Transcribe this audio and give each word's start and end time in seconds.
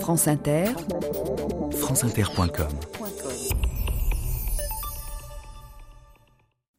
France 0.00 0.28
Inter, 0.28 0.66
franceinter.com 1.72 2.68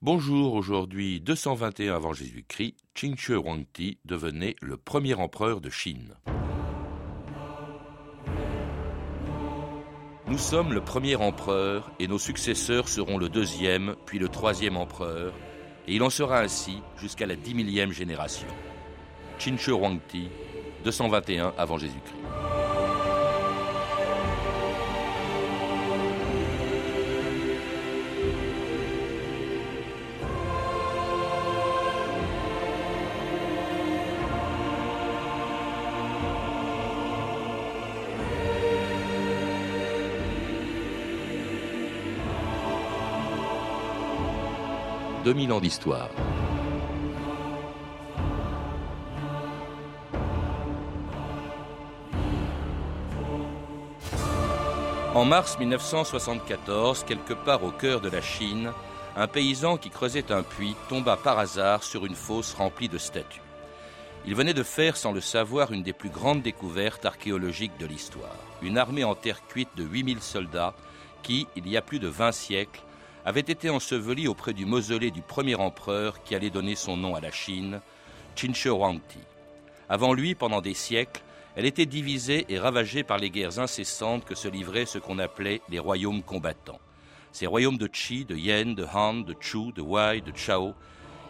Bonjour, 0.01 0.53
aujourd'hui 0.53 1.19
221 1.19 1.95
avant 1.95 2.13
Jésus-Christ, 2.13 2.75
Qin 2.93 3.15
Shi 3.17 3.33
Huangdi 3.33 3.97
devenait 4.05 4.55
le 4.61 4.77
premier 4.77 5.15
empereur 5.15 5.59
de 5.59 5.69
Chine. 5.69 6.13
Nous 10.27 10.37
sommes 10.37 10.71
le 10.71 10.81
premier 10.81 11.15
empereur 11.15 11.91
et 11.99 12.07
nos 12.07 12.19
successeurs 12.19 12.87
seront 12.87 13.17
le 13.17 13.27
deuxième 13.27 13.95
puis 14.05 14.19
le 14.19 14.29
troisième 14.29 14.77
empereur 14.77 15.33
et 15.87 15.95
il 15.95 16.03
en 16.03 16.09
sera 16.09 16.39
ainsi 16.39 16.77
jusqu'à 16.97 17.25
la 17.25 17.35
dix 17.35 17.53
millième 17.53 17.91
génération. 17.91 18.47
Qin 19.39 19.57
Shi 19.57 19.71
Huangdi, 19.71 20.29
221 20.83 21.53
avant 21.57 21.77
Jésus-Christ. 21.77 22.26
2000 45.27 45.51
ans 45.51 45.59
d'histoire. 45.59 46.09
En 55.13 55.25
mars 55.25 55.59
1974, 55.59 57.03
quelque 57.03 57.33
part 57.33 57.65
au 57.65 57.71
cœur 57.71 57.99
de 57.99 58.07
la 58.07 58.21
Chine, 58.21 58.71
un 59.17 59.27
paysan 59.27 59.75
qui 59.75 59.89
creusait 59.89 60.31
un 60.31 60.43
puits 60.43 60.77
tomba 60.87 61.17
par 61.17 61.39
hasard 61.39 61.83
sur 61.83 62.05
une 62.05 62.15
fosse 62.15 62.53
remplie 62.53 62.87
de 62.87 62.97
statues. 62.97 63.41
Il 64.25 64.33
venait 64.33 64.53
de 64.53 64.63
faire, 64.63 64.95
sans 64.95 65.11
le 65.11 65.19
savoir, 65.19 65.73
une 65.73 65.83
des 65.83 65.91
plus 65.91 66.09
grandes 66.09 66.41
découvertes 66.41 67.05
archéologiques 67.05 67.77
de 67.81 67.85
l'histoire. 67.85 68.39
Une 68.61 68.77
armée 68.77 69.03
en 69.03 69.15
terre 69.15 69.45
cuite 69.49 69.75
de 69.75 69.83
8000 69.83 70.21
soldats 70.21 70.73
qui, 71.21 71.47
il 71.57 71.67
y 71.67 71.75
a 71.75 71.81
plus 71.81 71.99
de 71.99 72.07
20 72.07 72.31
siècles, 72.31 72.81
avait 73.27 73.41
été 73.41 73.69
ensevelie 73.69 74.29
auprès 74.29 74.53
du 74.53 74.65
mausolée 74.65 75.11
du 75.11 75.21
premier 75.21 75.55
empereur 75.55 76.23
qui 76.23 76.33
allait 76.33 76.49
donner 76.49 76.75
son 76.75 76.95
nom 76.95 77.13
à 77.13 77.19
la 77.19 77.29
Chine, 77.29 77.81
Qin 78.37 78.53
Shi 78.53 78.69
Huangdi. 78.69 79.19
Avant 79.89 80.13
lui, 80.13 80.33
pendant 80.33 80.61
des 80.61 80.73
siècles, 80.73 81.21
elle 81.57 81.65
était 81.65 81.85
divisée 81.85 82.45
et 82.47 82.57
ravagée 82.57 83.03
par 83.03 83.17
les 83.17 83.29
guerres 83.29 83.59
incessantes 83.59 84.23
que 84.23 84.33
se 84.33 84.47
livraient 84.47 84.85
ce 84.85 84.97
qu'on 84.97 85.19
appelait 85.19 85.61
les 85.67 85.77
royaumes 85.77 86.23
combattants. 86.23 86.79
Ces 87.33 87.47
royaumes 87.47 87.77
de 87.77 87.87
Qi, 87.87 88.23
de 88.23 88.37
Yen, 88.37 88.75
de 88.75 88.85
Han, 88.93 89.15
de 89.15 89.35
Chu, 89.41 89.73
de 89.73 89.81
Wei, 89.81 90.21
de 90.21 90.31
Chao, 90.33 90.73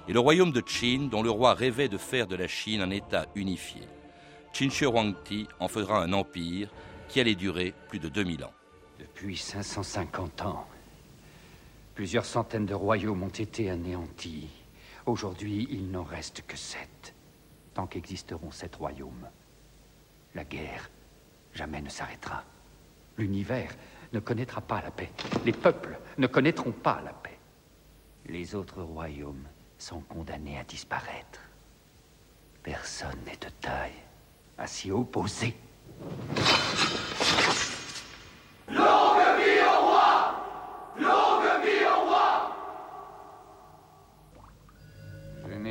et 0.08 0.14
le 0.14 0.20
royaume 0.20 0.52
de 0.52 0.62
Qin, 0.62 1.08
dont 1.10 1.24
le 1.24 1.32
roi 1.32 1.56
rêvait 1.56 1.90
de 1.90 1.98
faire 1.98 2.28
de 2.28 2.36
la 2.36 2.48
Chine 2.48 2.82
un 2.82 2.92
État 2.92 3.26
unifié. 3.34 3.82
Qin 4.54 4.70
Shi 4.70 4.86
en 4.86 5.68
fera 5.68 6.04
un 6.04 6.14
empire 6.14 6.70
qui 7.10 7.20
allait 7.20 7.34
durer 7.34 7.74
plus 7.88 7.98
de 7.98 8.08
2000 8.08 8.44
ans. 8.44 8.54
Depuis 9.00 9.36
550 9.36 10.44
ans, 10.44 10.68
Plusieurs 11.98 12.26
centaines 12.26 12.68
de 12.68 12.76
royaumes 12.76 13.24
ont 13.24 13.28
été 13.28 13.72
anéantis. 13.72 14.50
Aujourd'hui, 15.08 15.68
il 15.72 15.90
n'en 15.90 16.04
reste 16.04 16.44
que 16.46 16.56
sept. 16.56 17.16
Tant 17.74 17.88
qu'existeront 17.88 18.52
sept 18.52 18.76
royaumes, 18.76 19.28
la 20.36 20.44
guerre 20.44 20.92
jamais 21.56 21.82
ne 21.82 21.90
s'arrêtera. 21.90 22.44
L'univers 23.18 23.76
ne 24.14 24.20
connaîtra 24.20 24.62
pas 24.62 24.80
la 24.84 24.92
paix. 24.92 25.10
Les 25.44 25.52
peuples 25.52 25.98
ne 26.20 26.28
connaîtront 26.28 26.72
pas 26.72 27.02
la 27.04 27.14
paix. 27.14 27.40
Les 28.28 28.54
autres 28.54 28.84
royaumes 28.84 29.48
sont 29.80 30.02
condamnés 30.02 30.60
à 30.60 30.64
disparaître. 30.66 31.42
Personne 32.62 33.18
n'est 33.26 33.38
de 33.38 33.50
taille 33.60 34.04
à 34.56 34.68
s'y 34.68 34.92
opposer. 34.92 35.56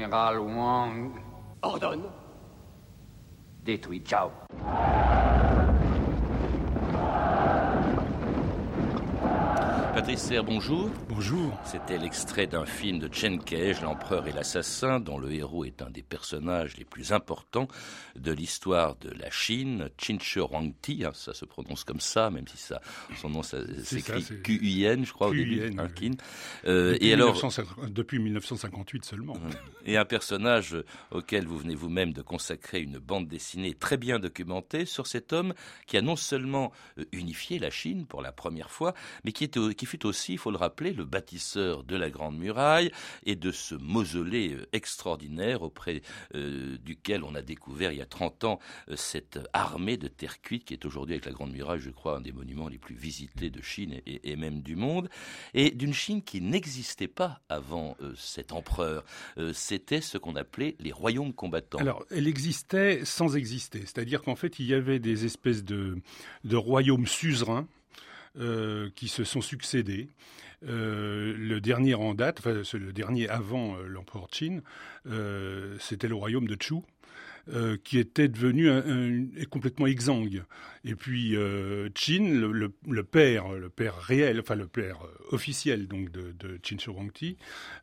Général 0.06 0.38
Wang. 0.38 1.10
Ordonne. 1.62 2.04
Détruit. 3.64 4.04
Ciao. 4.04 4.30
Patrice 9.96 10.20
Serre, 10.20 10.44
bonjour. 10.44 10.90
Bonjour. 11.08 11.58
C'était 11.64 11.96
l'extrait 11.96 12.46
d'un 12.46 12.66
film 12.66 12.98
de 12.98 13.08
Chen 13.10 13.42
Kej, 13.42 13.80
L'Empereur 13.80 14.28
et 14.28 14.32
l'Assassin, 14.32 15.00
dont 15.00 15.16
le 15.16 15.32
héros 15.32 15.64
est 15.64 15.80
un 15.80 15.88
des 15.88 16.02
personnages 16.02 16.76
les 16.76 16.84
plus 16.84 17.12
importants 17.14 17.66
de 18.14 18.30
l'histoire 18.30 18.96
de 18.96 19.08
la 19.08 19.30
Chine, 19.30 19.88
Qin 19.96 20.18
Shi 20.20 20.38
Huangdi, 20.38 21.06
hein, 21.06 21.12
ça 21.14 21.32
se 21.32 21.46
prononce 21.46 21.82
comme 21.82 22.00
ça, 22.00 22.28
même 22.28 22.46
si 22.46 22.58
ça, 22.58 22.82
son 23.16 23.30
nom 23.30 23.42
s'écrit 23.42 24.20
je 24.20 25.12
crois, 25.14 25.28
au 25.28 25.34
début. 25.34 25.62
Hein, 25.62 25.88
euh, 26.66 26.92
depuis, 26.92 27.08
et 27.08 27.14
alors, 27.14 27.40
depuis 27.88 28.18
1958 28.18 29.02
seulement. 29.06 29.38
Et 29.86 29.96
un 29.96 30.04
personnage 30.04 30.76
auquel 31.10 31.46
vous 31.46 31.56
venez 31.56 31.74
vous-même 31.74 32.12
de 32.12 32.20
consacrer 32.20 32.80
une 32.82 32.98
bande 32.98 33.28
dessinée 33.28 33.72
très 33.72 33.96
bien 33.96 34.18
documentée 34.18 34.84
sur 34.84 35.06
cet 35.06 35.32
homme 35.32 35.54
qui 35.86 35.96
a 35.96 36.02
non 36.02 36.16
seulement 36.16 36.70
euh, 36.98 37.04
unifié 37.12 37.58
la 37.58 37.70
Chine 37.70 38.04
pour 38.04 38.20
la 38.20 38.32
première 38.32 38.70
fois, 38.70 38.92
mais 39.24 39.32
qui, 39.32 39.44
était, 39.44 39.74
qui 39.74 39.85
fut 39.86 40.06
aussi, 40.06 40.32
il 40.32 40.38
faut 40.38 40.50
le 40.50 40.56
rappeler, 40.56 40.92
le 40.92 41.04
bâtisseur 41.04 41.84
de 41.84 41.96
la 41.96 42.10
Grande 42.10 42.38
Muraille 42.38 42.90
et 43.24 43.36
de 43.36 43.50
ce 43.50 43.74
mausolée 43.74 44.54
euh, 44.54 44.66
extraordinaire 44.72 45.62
auprès 45.62 46.02
euh, 46.34 46.76
duquel 46.78 47.24
on 47.24 47.34
a 47.34 47.42
découvert 47.42 47.92
il 47.92 47.98
y 47.98 48.02
a 48.02 48.06
30 48.06 48.44
ans 48.44 48.58
euh, 48.88 48.96
cette 48.96 49.38
armée 49.52 49.96
de 49.96 50.08
terre 50.08 50.40
cuite 50.40 50.64
qui 50.64 50.74
est 50.74 50.84
aujourd'hui 50.84 51.14
avec 51.14 51.26
la 51.26 51.32
Grande 51.32 51.52
Muraille, 51.52 51.80
je 51.80 51.90
crois, 51.90 52.16
un 52.16 52.20
des 52.20 52.32
monuments 52.32 52.68
les 52.68 52.78
plus 52.78 52.94
visités 52.94 53.50
de 53.50 53.62
Chine 53.62 54.00
et, 54.06 54.36
même 54.36 54.60
du 54.60 54.76
monde, 54.76 55.08
et 55.54 55.70
d'une 55.70 55.94
Chine 55.94 56.22
qui 56.22 56.40
n'existait 56.40 57.08
pas 57.08 57.40
avant 57.48 57.96
cet 58.16 58.52
empereur. 58.52 59.04
C'était 59.52 60.00
ce 60.00 60.18
qu'on 60.18 60.36
appelait 60.36 60.76
les 60.78 60.92
royaumes 60.92 61.32
combattants. 61.32 61.78
Alors, 61.78 62.04
elle 62.10 62.28
existait 62.28 63.04
sans 63.04 63.36
exister, 63.36 63.80
c'est-à-dire 63.80 64.22
qu'en 64.22 64.36
fait, 64.36 64.58
il 64.58 64.66
y 64.66 64.74
avait 64.74 64.98
des 64.98 65.24
espèces 65.24 65.64
de, 65.64 65.98
de 66.44 66.56
royaumes 66.56 67.06
suzerains 67.06 67.66
euh, 68.38 68.90
qui 68.94 69.08
se 69.08 69.24
sont 69.24 69.40
succédés. 69.40 70.08
Euh, 70.66 71.34
le 71.38 71.60
dernier 71.60 71.94
en 71.94 72.14
date, 72.14 72.40
enfin, 72.40 72.52
le 72.52 72.92
dernier 72.92 73.28
avant 73.28 73.76
euh, 73.76 73.86
l'empereur 73.86 74.28
Qin, 74.28 74.60
c'était 75.80 76.08
le 76.08 76.14
royaume 76.14 76.46
de 76.46 76.56
Chu. 76.60 76.76
qui 77.84 77.98
était 77.98 78.28
devenu 78.28 78.68
complètement 79.50 79.86
exsangue. 79.86 80.42
Et 80.84 80.94
puis 80.94 81.36
Qin, 81.94 82.24
le, 82.28 83.02
père, 83.04 83.52
le 83.52 83.68
père 83.68 83.96
réel, 83.96 84.40
enfin 84.40 84.56
le 84.56 84.66
père 84.66 84.98
officiel 85.30 85.86
donc 85.86 86.10
de, 86.10 86.32
de 86.32 86.58
Qin 86.58 86.76
Shi 86.78 87.36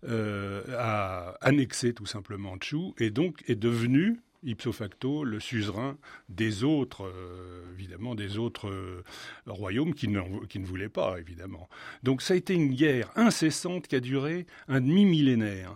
a 0.05 1.37
annexé 1.41 1.93
tout 1.93 2.05
simplement 2.05 2.57
Chu 2.61 2.93
et 2.99 3.09
donc 3.09 3.43
est 3.47 3.55
devenu 3.55 4.19
ipso 4.43 4.71
facto 4.71 5.23
le 5.23 5.39
suzerain 5.39 5.97
des 6.29 6.63
autres, 6.63 7.05
euh, 7.05 7.63
évidemment, 7.73 8.15
des 8.15 8.37
autres 8.37 8.69
euh, 8.69 9.03
royaumes 9.45 9.93
qui 9.93 10.07
ne, 10.07 10.45
qui 10.45 10.59
ne 10.59 10.65
voulaient 10.65 10.89
pas, 10.89 11.19
évidemment. 11.19 11.69
Donc 12.03 12.21
ça 12.21 12.33
a 12.33 12.37
été 12.37 12.53
une 12.53 12.73
guerre 12.73 13.11
incessante 13.15 13.87
qui 13.87 13.95
a 13.95 13.99
duré 13.99 14.45
un 14.67 14.81
demi-millénaire. 14.81 15.75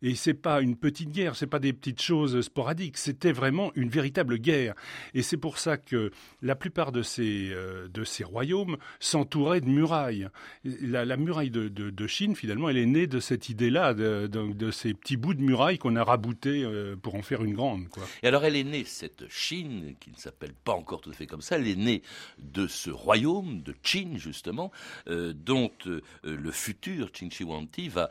Et 0.00 0.14
c'est 0.14 0.34
pas 0.34 0.60
une 0.60 0.76
petite 0.76 1.10
guerre, 1.10 1.34
c'est 1.34 1.48
pas 1.48 1.58
des 1.58 1.72
petites 1.72 2.00
choses 2.00 2.40
sporadiques, 2.42 2.96
c'était 2.96 3.32
vraiment 3.32 3.72
une 3.74 3.88
véritable 3.88 4.38
guerre. 4.38 4.74
Et 5.12 5.22
c'est 5.22 5.36
pour 5.36 5.58
ça 5.58 5.76
que 5.76 6.12
la 6.40 6.54
plupart 6.54 6.92
de 6.92 7.02
ces, 7.02 7.50
euh, 7.52 7.88
de 7.88 8.04
ces 8.04 8.22
royaumes 8.22 8.76
s'entouraient 9.00 9.60
de 9.60 9.68
murailles. 9.68 10.28
La, 10.64 11.16
muraille 11.16 11.50
de, 11.50 12.06
Chine, 12.06 12.36
finalement, 12.36 12.68
elle 12.68 12.78
est 12.78 12.86
née 12.86 13.06
de 13.06 13.18
cette 13.18 13.48
idée-là, 13.48 13.92
de, 13.92 14.28
de, 14.28 14.70
ces 14.70 14.94
petits 14.94 15.16
bouts 15.16 15.34
de 15.34 15.42
muraille 15.42 15.78
qu'on 15.78 15.96
a 15.96 16.04
raboutés 16.04 16.62
euh, 16.62 16.94
pour 16.96 17.16
en 17.16 17.22
faire 17.22 17.42
une 17.42 17.54
grande. 17.54 17.86
Et 18.22 18.28
alors 18.28 18.44
elle 18.44 18.56
est 18.56 18.64
née, 18.64 18.84
cette 18.84 19.28
Chine, 19.28 19.94
qui 19.98 20.10
ne 20.10 20.16
s'appelle 20.16 20.52
pas 20.52 20.72
encore 20.72 21.00
tout 21.00 21.10
à 21.10 21.12
fait 21.12 21.26
comme 21.26 21.42
ça, 21.42 21.56
elle 21.56 21.66
est 21.66 21.76
née 21.76 22.02
de 22.38 22.66
ce 22.66 22.90
royaume 22.90 23.62
de 23.62 23.74
Qin, 23.82 24.16
justement, 24.16 24.70
euh, 25.08 25.32
dont 25.34 25.70
le 26.22 26.50
futur 26.50 27.10
Qin 27.10 27.30
Shi 27.30 27.42
Huangdi 27.44 27.88
va 27.88 28.08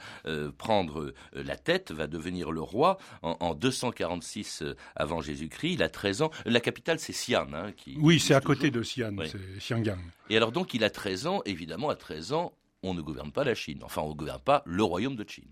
prendre 0.57 1.13
la 1.33 1.55
tête 1.55 1.76
va 1.91 2.07
devenir 2.07 2.51
le 2.51 2.61
roi 2.61 2.97
en, 3.21 3.53
246 3.53 4.61
euh, 4.61 4.75
avant 4.95 5.21
Jésus-Christ. 5.21 5.73
Il 5.73 5.83
a 5.83 5.89
13 5.89 6.21
ans. 6.21 6.31
La 6.45 6.59
capitale, 6.59 6.99
c'est 6.99 7.13
Xi'an. 7.13 7.47
Hein, 7.53 7.71
qui 7.75 7.97
oui, 7.99 8.19
c'est 8.19 8.33
à 8.33 8.41
côté 8.41 8.71
de 8.71 8.81
Xi'an, 8.81 9.15
c'est 9.25 9.57
Xiangang. 9.59 9.99
Et 10.29 10.37
alors 10.37 10.51
donc, 10.51 10.73
il 10.73 10.83
a 10.83 10.89
13 10.89 11.27
ans. 11.27 11.41
Évidemment, 11.45 11.89
à 11.89 11.95
13 11.95 12.33
ans, 12.33 12.53
on 12.83 12.93
ne 12.93 13.01
gouverne 13.01 13.31
pas 13.31 13.43
la 13.43 13.55
Chine. 13.55 13.79
Enfin, 13.83 14.01
on 14.01 14.09
ne 14.09 14.15
gouverne 14.15 14.41
pas 14.43 14.63
le 14.65 14.83
royaume 14.83 15.15
de 15.15 15.27
Chine. 15.27 15.49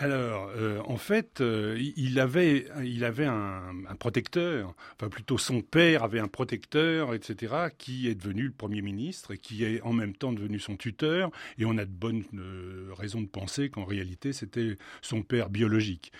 Alors, 0.00 0.52
euh, 0.54 0.80
en 0.84 0.96
fait, 0.96 1.40
euh, 1.40 1.76
il 1.96 2.20
avait, 2.20 2.66
il 2.84 3.04
avait 3.04 3.26
un, 3.26 3.74
protecteur, 3.98 4.74
enfin 4.94 5.08
plutôt 5.08 5.38
son 5.38 5.60
père 5.60 6.04
avait 6.04 6.20
un 6.20 6.28
protecteur, 6.28 7.14
etc., 7.14 7.54
qui 7.78 8.06
est 8.06 8.14
devenu 8.14 8.44
le 8.44 8.52
Premier 8.52 8.80
ministre 8.80 9.32
et 9.32 9.38
qui 9.38 9.64
est 9.64 9.80
en 9.82 9.92
même 9.92 10.14
temps 10.14 10.32
devenu 10.32 10.60
son 10.60 10.76
tuteur. 10.76 11.32
Et 11.58 11.64
on 11.64 11.76
a 11.78 11.84
de 11.84 11.90
bonnes 11.90 12.22
euh, 12.34 12.90
raisons 12.96 13.20
de 13.22 13.26
penser 13.26 13.70
qu'en 13.70 13.84
réalité, 13.84 14.32
c'était 14.32 14.76
son 15.02 15.22
père 15.22 15.50
biologique. 15.50 16.12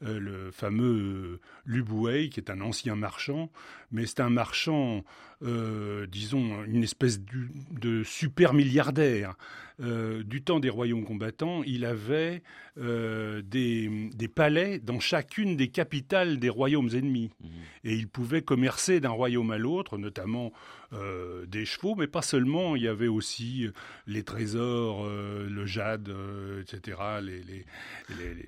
Le 0.00 0.50
fameux 0.50 1.40
Luboué, 1.64 2.28
qui 2.28 2.40
est 2.40 2.50
un 2.50 2.60
ancien 2.60 2.96
marchand, 2.96 3.50
mais 3.90 4.06
c'est 4.06 4.20
un 4.20 4.30
marchand, 4.30 5.04
disons, 5.40 6.64
une 6.64 6.82
espèce 6.82 7.20
de 7.20 8.02
super 8.02 8.52
milliardaire. 8.52 9.36
du 9.78 10.42
temps 10.42 10.60
des 10.60 10.70
royaumes 10.70 11.04
combattants, 11.04 11.62
il 11.64 11.84
avait 11.84 12.42
euh, 12.78 13.40
des, 13.40 14.28
palais 14.34 14.78
dans 14.78 15.00
chacune 15.00 15.56
des 15.56 15.68
capitales 15.68 16.38
des 16.38 16.50
royaumes 16.50 16.90
ennemis. 16.92 17.30
Mhm. 17.40 17.48
Et 17.84 17.94
il 17.94 18.06
pouvait 18.06 18.42
commercer 18.42 19.00
d'un 19.00 19.10
royaume 19.10 19.50
à 19.50 19.56
l'autre, 19.56 19.96
notamment 19.96 20.52
euh, 20.92 21.46
des 21.46 21.64
chevaux, 21.64 21.94
mais 21.94 22.06
pas 22.06 22.22
seulement. 22.22 22.76
Il 22.76 22.82
y 22.82 22.88
avait 22.88 23.08
aussi 23.08 23.66
euh, 23.66 23.72
les 24.06 24.22
trésors, 24.22 25.06
le 25.06 25.66
jade, 25.66 26.12
etc., 26.60 26.98
les, 27.22 27.42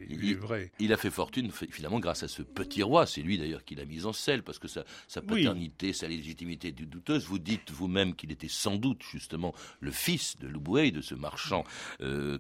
les, 0.08 0.34
vrais. 0.34 0.70
Il 0.78 0.92
a 0.92 0.96
fait 0.96 1.10
fortune, 1.10 1.50
finalement, 1.50 2.00
grâce 2.00 2.22
à 2.22 2.28
ce 2.28 2.42
petit 2.42 2.82
roi. 2.82 3.06
C'est 3.06 3.22
lui, 3.22 3.38
d'ailleurs, 3.38 3.64
qui 3.64 3.74
l'a 3.74 3.84
mis 3.84 4.04
en 4.04 4.12
selle, 4.12 4.42
parce 4.42 4.58
que 4.58 4.68
sa, 4.68 4.84
paternité, 5.20 5.92
sa 5.92 6.08
légitimité 6.08 6.68
est 6.68 6.72
douteuse. 6.72 7.26
Vous 7.26 7.38
dites 7.38 7.70
vous-même 7.70 8.14
qu'il 8.14 8.32
était 8.32 8.48
sans 8.48 8.76
doute, 8.76 9.02
justement, 9.10 9.54
le 9.80 9.90
fils 9.90 10.36
de 10.38 10.46
Luboué, 10.46 10.90
de 10.90 11.00
ce 11.00 11.14
marchand 11.14 11.64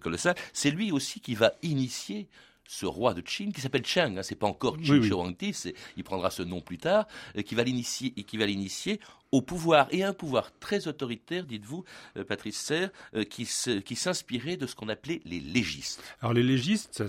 colossal. 0.00 0.34
C'est 0.52 0.70
lui 0.70 0.92
aussi 0.92 1.20
qui 1.20 1.34
va 1.34 1.52
initier 1.62 2.28
ce 2.68 2.84
roi 2.84 3.14
de 3.14 3.22
Chine 3.26 3.52
qui 3.52 3.62
s'appelle 3.62 3.84
Cheng, 3.84 4.18
hein, 4.18 4.22
c'est 4.22 4.34
pas 4.36 4.46
encore 4.46 4.76
Qin 4.76 5.00
oui, 5.00 5.74
il 5.96 6.04
prendra 6.04 6.30
ce 6.30 6.42
nom 6.42 6.60
plus 6.60 6.76
tard, 6.76 7.08
euh, 7.36 7.42
qui 7.42 7.54
va 7.54 7.64
l'initier 7.64 8.12
et 8.18 8.24
qui 8.24 8.36
va 8.36 8.44
l'initier 8.44 9.00
au 9.32 9.40
pouvoir 9.40 9.88
et 9.90 10.04
un 10.04 10.12
pouvoir 10.12 10.52
très 10.60 10.86
autoritaire, 10.86 11.46
dites-vous, 11.46 11.84
euh, 12.18 12.24
Patrice 12.24 12.60
Serre, 12.60 12.90
euh, 13.14 13.24
qui 13.24 13.46
s'inspirait 13.46 14.58
de 14.58 14.66
ce 14.66 14.74
qu'on 14.74 14.90
appelait 14.90 15.22
les 15.24 15.40
légistes. 15.40 16.02
Alors 16.20 16.34
les 16.34 16.42
légistes, 16.42 17.02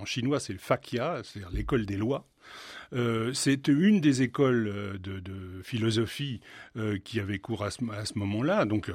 en 0.00 0.04
chinois 0.04 0.38
c'est 0.38 0.52
le 0.52 0.60
fakia, 0.60 1.20
c'est-à-dire 1.24 1.50
l'école 1.50 1.86
des 1.86 1.96
lois. 1.96 2.24
Euh, 2.92 3.32
c'est 3.32 3.68
une 3.68 4.00
des 4.00 4.22
écoles 4.22 4.68
euh, 4.68 4.98
de, 4.98 5.62
philosophie 5.62 6.40
euh, 6.76 6.98
qui 6.98 7.20
avait 7.20 7.38
cours 7.38 7.62
à 7.62 7.70
ce, 7.70 8.18
moment-là. 8.18 8.64
Donc, 8.64 8.90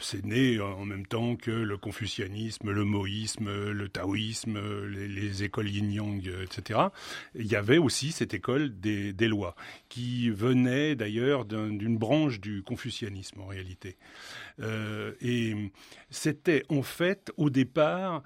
c'est 0.00 0.24
né 0.24 0.60
en 0.60 0.84
même 0.84 1.06
temps 1.06 1.36
que 1.36 1.50
le 1.50 1.76
confucianisme, 1.76 2.70
le 2.70 2.84
moïsme, 2.84 3.70
le 3.70 3.88
taoïsme, 3.88 4.58
les, 4.86 5.42
écoles 5.42 5.68
yin-yang, 5.68 6.30
etc. 6.42 6.80
Il 7.34 7.46
y 7.46 7.56
avait 7.56 7.78
aussi 7.78 8.12
cette 8.12 8.34
école 8.34 8.78
des, 8.80 9.12
des 9.12 9.28
lois, 9.28 9.54
qui 9.88 10.30
venait 10.30 10.94
d'ailleurs 10.94 11.44
d'une 11.44 11.98
branche 11.98 12.40
du 12.40 12.62
confucianisme 12.62 13.40
en 13.40 13.46
réalité. 13.46 13.96
et 15.20 15.54
c'était 16.10 16.64
en 16.68 16.82
fait 16.82 17.32
au 17.36 17.50
départ 17.50 18.22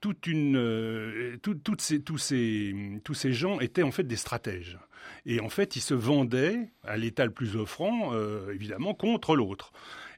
toute 0.00 0.26
une, 0.26 0.56
euh, 0.56 1.36
toutes 1.42 1.80
ces, 1.80 2.00
tous, 2.02 2.18
ces, 2.18 2.74
tous 3.04 3.14
ces 3.14 3.32
gens 3.32 3.60
étaient 3.60 3.82
en 3.82 3.90
fait 3.90 4.04
des 4.04 4.16
stratèges. 4.16 4.78
Et 5.24 5.40
en 5.40 5.48
fait, 5.48 5.76
ils 5.76 5.80
se 5.80 5.94
vendaient 5.94 6.70
à 6.82 6.96
l'État 6.96 7.24
le 7.24 7.32
plus 7.32 7.56
offrant, 7.56 8.12
euh, 8.12 8.52
évidemment, 8.52 8.94
contre 8.94 9.36
l'autre. 9.36 9.72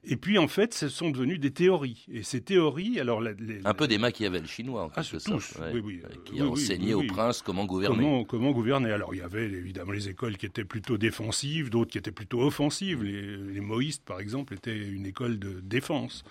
Et 0.04 0.16
puis, 0.16 0.38
en 0.38 0.48
fait, 0.48 0.72
ce 0.74 0.88
sont 0.88 1.10
devenus 1.10 1.40
des 1.40 1.50
théories. 1.50 2.06
Et 2.10 2.22
ces 2.22 2.40
théories, 2.40 3.00
alors... 3.00 3.22
Un 3.64 3.74
peu 3.74 3.88
des 3.88 3.98
Machiavel 3.98 4.46
chinois, 4.46 4.84
en 4.84 4.90
ah, 4.94 5.02
quelque 5.02 5.18
sorte. 5.18 5.58
oui, 5.74 5.80
oui, 5.84 6.02
qui 6.24 6.40
ont 6.40 6.52
enseigné 6.52 6.94
aux 6.94 7.02
princes 7.02 7.42
comment 7.42 7.66
gouverner. 7.66 7.96
Comment, 7.96 8.24
comment, 8.24 8.52
gouverner? 8.52 8.92
Alors, 8.92 9.14
il 9.14 9.18
y 9.18 9.22
avait 9.22 9.46
évidemment 9.46 9.92
les 9.92 10.08
écoles 10.08 10.36
qui 10.36 10.46
étaient 10.46 10.64
plutôt 10.64 10.98
défensives, 10.98 11.68
d'autres 11.68 11.90
qui 11.90 11.98
étaient 11.98 12.12
plutôt 12.12 12.42
offensives. 12.42 13.02
Les, 13.02 13.36
les 13.36 13.60
moïstes, 13.60 14.04
par 14.04 14.20
exemple, 14.20 14.54
étaient 14.54 14.78
une 14.78 15.04
école 15.04 15.38
de 15.38 15.60
défense. 15.60 16.22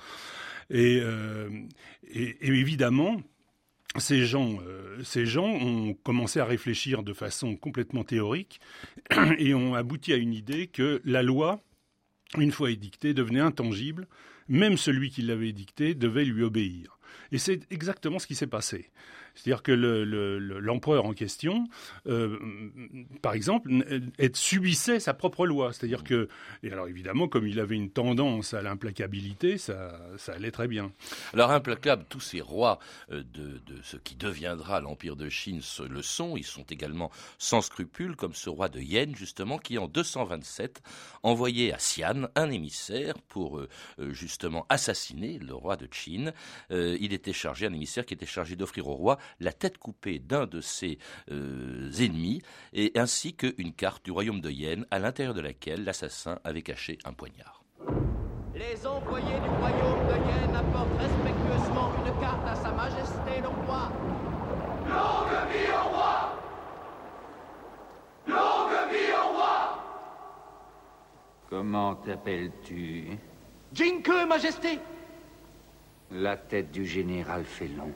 Et, 0.70 1.00
euh, 1.02 1.50
et, 2.10 2.38
et 2.42 2.48
évidemment, 2.48 3.22
ces 3.98 4.26
gens, 4.26 4.60
euh, 4.66 5.02
ces 5.04 5.26
gens 5.26 5.48
ont 5.48 5.94
commencé 5.94 6.40
à 6.40 6.46
réfléchir 6.46 7.04
de 7.04 7.14
façon 7.14 7.56
complètement 7.56 8.04
théorique 8.04 8.60
et 9.38 9.54
ont 9.54 9.76
abouti 9.76 10.14
à 10.14 10.18
une 10.18 10.34
idée 10.34 10.68
que 10.68 11.02
la 11.06 11.24
loi, 11.24 11.62
une 12.38 12.52
fois 12.52 12.72
édictée, 12.72 13.14
devenait 13.14 13.40
intangible. 13.40 14.08
Même 14.50 14.78
celui 14.78 15.10
qui 15.10 15.22
l'avait 15.22 15.50
édictée 15.50 15.94
devait 15.94 16.24
lui 16.24 16.44
obéir. 16.44 17.00
Et 17.32 17.38
c'est 17.38 17.62
exactement 17.72 18.20
ce 18.20 18.28
qui 18.28 18.36
s'est 18.36 18.48
passé. 18.48 18.90
C'est-à-dire 19.38 19.62
que 19.62 19.72
l'empereur 19.72 21.06
en 21.06 21.14
question, 21.14 21.68
euh, 22.08 22.40
par 23.22 23.34
exemple, 23.34 23.70
subissait 24.34 25.00
sa 25.00 25.14
propre 25.14 25.46
loi. 25.46 25.74
C'est-à-dire 25.74 26.04
que, 26.04 26.28
et 26.64 26.72
alors 26.72 26.88
évidemment, 26.88 27.28
comme 27.28 27.48
il 27.48 27.60
avait 27.60 27.76
une 27.76 27.92
tendance 27.92 28.56
à 28.56 28.64
l'implacabilité, 28.64 29.58
ça, 29.58 30.00
allait 30.28 30.52
très 30.52 30.68
bien. 30.68 30.92
Alors 31.34 31.52
implacable, 31.52 32.06
tous 32.10 32.20
ces 32.20 32.42
rois 32.42 32.80
euh, 33.12 33.24
de, 33.34 33.62
ce 33.84 33.98
qui 33.98 34.16
deviendra 34.16 34.82
l'empire 34.82 35.16
de 35.16 35.30
Chine 35.30 35.62
le 35.88 36.02
sont. 36.02 36.36
Ils 36.36 36.44
sont 36.44 36.66
également 36.70 37.12
sans 37.38 37.62
scrupules, 37.62 38.16
comme 38.16 38.34
ce 38.34 38.50
roi 38.50 38.70
de 38.70 38.80
Yen 38.80 39.16
justement, 39.16 39.60
qui 39.60 39.78
en 39.78 39.88
227 39.88 40.82
envoyait 41.22 41.74
à 41.74 41.78
Xi'an 41.78 42.28
un 42.36 42.50
émissaire 42.50 43.14
pour 43.28 43.60
euh, 43.60 43.70
justement 44.10 44.66
assassiner 44.70 45.38
le 45.38 45.54
roi 45.54 45.78
de 45.78 45.88
Chine. 45.92 46.34
il 46.72 47.14
était 47.14 47.34
chargé, 47.34 47.68
un 47.68 47.74
émissaire 47.74 48.06
qui 48.06 48.16
était 48.16 48.26
chargé 48.26 48.56
d'offrir 48.56 48.88
au 48.88 48.94
roi 48.94 49.20
la 49.40 49.54
tête 49.54 49.78
coupée 49.78 50.20
d'un 50.20 50.46
de 50.46 50.62
ses 50.62 50.98
euh, 51.32 51.92
ennemis, 52.00 52.42
et 52.74 52.92
ainsi 52.96 53.36
qu'une 53.36 53.74
carte 53.74 54.04
du 54.06 54.12
royaume 54.12 54.42
de 54.42 54.50
Yen, 54.50 54.86
à 54.92 55.00
l'intérieur 55.00 55.34
de 55.34 55.42
laquelle 55.42 55.84
l'assassin 55.84 56.40
avait 56.44 56.62
caché 56.62 56.98
un 57.06 57.14
poignard. 57.14 57.64
Les 58.56 58.88
envoyés 58.88 59.26
du 59.40 59.50
royaume 59.50 60.08
de 60.08 60.16
Yen 60.16 60.56
apportent 60.56 61.00
respectueusement 61.00 61.92
une 62.06 62.20
carte 62.20 62.48
à 62.48 62.56
Sa 62.56 62.72
Majesté 62.72 63.42
le 63.42 63.48
roi. 63.48 63.92
Longue 64.88 65.52
vie 65.52 65.70
au 65.72 65.90
roi 65.90 66.32
Longue 68.28 68.92
vie 68.92 69.14
au 69.14 69.36
roi 69.36 69.84
Comment 71.50 71.96
t'appelles-tu? 71.96 73.10
Jinke, 73.74 74.28
Majesté 74.28 74.80
La 76.12 76.38
tête 76.38 76.72
du 76.72 76.86
général 76.86 77.44
Félon. 77.44 77.92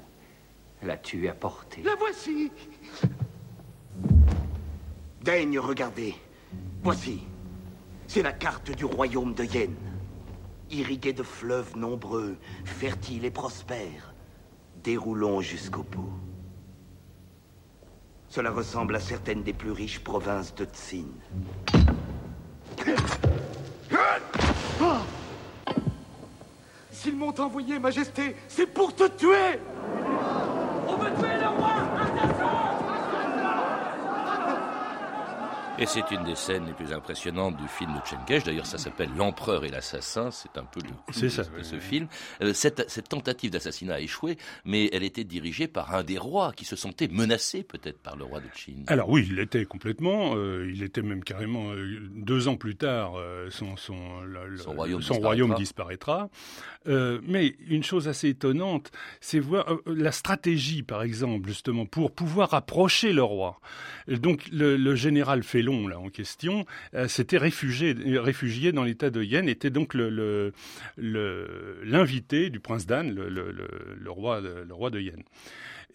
L'as-tu 0.83 1.27
apporté? 1.27 1.83
La 1.83 1.95
voici 1.95 2.51
Daigne 5.21 5.59
regarder. 5.59 6.15
Voici. 6.81 7.21
C'est 8.07 8.23
la 8.23 8.33
carte 8.33 8.71
du 8.71 8.85
royaume 8.85 9.33
de 9.33 9.43
Yen. 9.43 9.75
Irrigué 10.71 11.13
de 11.13 11.23
fleuves 11.23 11.77
nombreux, 11.77 12.37
fertiles 12.65 13.25
et 13.25 13.31
prospères. 13.31 14.13
Déroulons 14.83 15.41
jusqu'au 15.41 15.83
bout. 15.83 16.13
Cela 18.29 18.49
ressemble 18.49 18.95
à 18.95 18.99
certaines 18.99 19.43
des 19.43 19.53
plus 19.53 19.71
riches 19.71 19.99
provinces 19.99 20.55
de 20.55 20.65
Tsin. 20.65 21.05
S'ils 26.89 27.15
m'ont 27.15 27.39
envoyé, 27.39 27.77
Majesté, 27.77 28.35
c'est 28.47 28.67
pour 28.67 28.95
te 28.95 29.07
tuer 29.09 29.59
et 35.81 35.87
c'est 35.87 36.11
une 36.11 36.23
des 36.23 36.35
scènes 36.35 36.67
les 36.67 36.73
plus 36.73 36.93
impressionnantes 36.93 37.57
du 37.57 37.67
film 37.67 37.91
de 37.93 38.07
Chenkesh. 38.07 38.43
D'ailleurs, 38.43 38.67
ça 38.67 38.77
s'appelle 38.77 39.09
L'Empereur 39.17 39.65
et 39.65 39.69
l'Assassin. 39.69 40.29
C'est 40.29 40.55
un 40.55 40.63
peu 40.63 40.79
le 40.79 40.89
coup 40.89 41.11
de, 41.11 41.63
ce 41.63 41.79
film. 41.79 42.07
Euh, 42.43 42.53
cette, 42.53 43.09
tentative 43.09 43.49
d'assassinat 43.49 43.95
a 43.95 43.99
échoué, 43.99 44.37
mais 44.63 44.91
elle 44.93 45.01
était 45.01 45.23
dirigée 45.23 45.67
par 45.67 45.95
un 45.95 46.03
des 46.03 46.19
rois 46.19 46.53
qui 46.55 46.65
se 46.65 46.75
sentait 46.75 47.07
menacé 47.07 47.63
peut-être 47.63 47.97
par 47.97 48.15
le 48.15 48.25
roi 48.25 48.41
de 48.41 48.49
Chine. 48.53 48.83
Alors 48.85 49.09
oui, 49.09 49.25
il 49.27 49.37
l'était 49.37 49.65
complètement. 49.65 50.35
Euh, 50.35 50.69
il 50.71 50.83
était 50.83 51.01
même 51.01 51.23
carrément 51.23 51.71
euh, 51.71 51.99
deux 52.13 52.47
ans 52.47 52.57
plus 52.57 52.75
tard, 52.75 53.13
son, 53.49 53.75
son, 53.75 53.97
royaume, 54.67 55.55
disparaîtra. 55.55 56.29
mais 56.85 57.55
une 57.67 57.83
chose 57.83 58.07
assez 58.07 58.29
étonnante, 58.29 58.91
c'est 59.19 59.39
voir 59.39 59.65
la 59.87 60.11
stratégie, 60.11 60.83
par 60.83 61.01
exemple, 61.01 61.47
justement, 61.47 61.87
pour 61.87 62.11
pouvoir 62.11 62.53
approcher 62.53 63.13
le 63.13 63.23
roi. 63.23 63.59
Donc 64.07 64.47
le, 64.51 64.77
le 64.77 64.95
général 64.95 65.41
Félon 65.41 65.70
là, 65.87 65.99
en 65.99 66.09
question, 66.09 66.65
euh, 66.93 67.07
s'était 67.07 67.37
réfugié, 67.37 67.95
réfugié 68.17 68.71
dans 68.71 68.83
l'état 68.83 69.09
de 69.09 69.23
Yen, 69.23 69.47
était 69.49 69.69
donc 69.69 69.93
l'invité 70.97 72.49
du 72.49 72.59
prince 72.59 72.85
Dan, 72.85 73.13
le, 73.13 73.53
roi, 74.09 74.41
le 74.41 74.73
roi 74.73 74.89
de 74.89 74.99
Yen. 74.99 75.23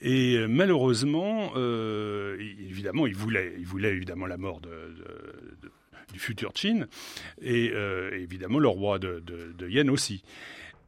Et 0.00 0.36
euh, 0.36 0.46
malheureusement, 0.46 1.52
euh, 1.56 2.36
évidemment, 2.38 3.06
il 3.06 3.14
voulait, 3.14 3.54
il 3.58 3.66
voulait 3.66 3.94
évidemment 3.94 4.26
la 4.26 4.36
mort 4.36 4.60
du 4.60 6.18
futur 6.18 6.52
Qin, 6.52 6.86
et 7.40 7.72
évidemment 8.12 8.58
le 8.58 8.68
roi 8.68 8.98
de, 8.98 9.22
Yen 9.68 9.90
aussi. 9.90 10.22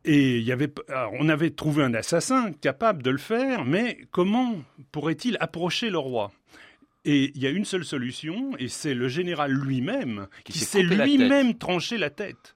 Et 0.04 0.38
il 0.38 0.44
y 0.44 0.52
avait, 0.52 0.72
on 1.18 1.28
avait 1.28 1.50
trouvé 1.50 1.82
un 1.82 1.92
assassin 1.92 2.52
capable 2.52 3.02
de 3.02 3.10
le 3.10 3.18
faire, 3.18 3.64
mais 3.64 3.98
comment 4.10 4.56
pourrait-il 4.92 5.36
approcher 5.40 5.90
le 5.90 5.98
roi? 5.98 6.30
Et 7.08 7.32
il 7.34 7.42
y 7.42 7.46
a 7.46 7.50
une 7.50 7.64
seule 7.64 7.86
solution, 7.86 8.54
et 8.58 8.68
c'est 8.68 8.92
le 8.92 9.08
général 9.08 9.50
lui-même 9.50 10.28
qui, 10.44 10.58
s'est 10.58 10.82
lui-même 10.82 11.56
tranché 11.56 11.96
la 11.96 12.10
tête. 12.10 12.54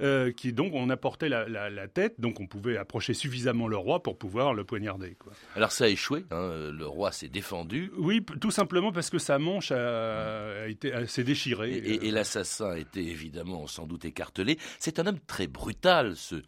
Euh, 0.00 0.32
qui 0.32 0.52
donc 0.52 0.72
on 0.74 0.90
apportait 0.90 1.28
la, 1.28 1.48
la, 1.48 1.86
tête, 1.86 2.18
donc 2.18 2.40
on 2.40 2.46
pouvait 2.46 2.76
approcher 2.76 3.14
suffisamment 3.14 3.68
le 3.68 3.76
roi 3.76 4.02
pour 4.02 4.18
pouvoir 4.18 4.54
le 4.54 4.64
poignarder. 4.64 5.14
Quoi. 5.16 5.32
Alors 5.54 5.70
ça 5.70 5.84
a 5.84 5.88
échoué, 5.88 6.24
hein, 6.32 6.72
le 6.72 6.86
roi 6.86 7.12
s'est 7.12 7.28
défendu. 7.28 7.92
Oui, 7.96 8.24
tout 8.40 8.50
simplement 8.50 8.90
parce 8.90 9.10
que 9.10 9.18
sa 9.18 9.38
manche 9.38 9.70
a, 9.70 10.66
été 10.66 11.06
s'est 11.06 11.22
déchirée. 11.22 11.72
Et, 11.72 12.08
et 12.08 12.10
l'assassin 12.10 12.74
était 12.74 13.04
évidemment 13.04 13.68
sans 13.68 13.86
doute 13.86 14.04
écartelé. 14.04 14.58
C'est 14.80 14.98
un 14.98 15.06
homme 15.06 15.20
très 15.28 15.46
brutal, 15.46 16.16
ce 16.16 16.42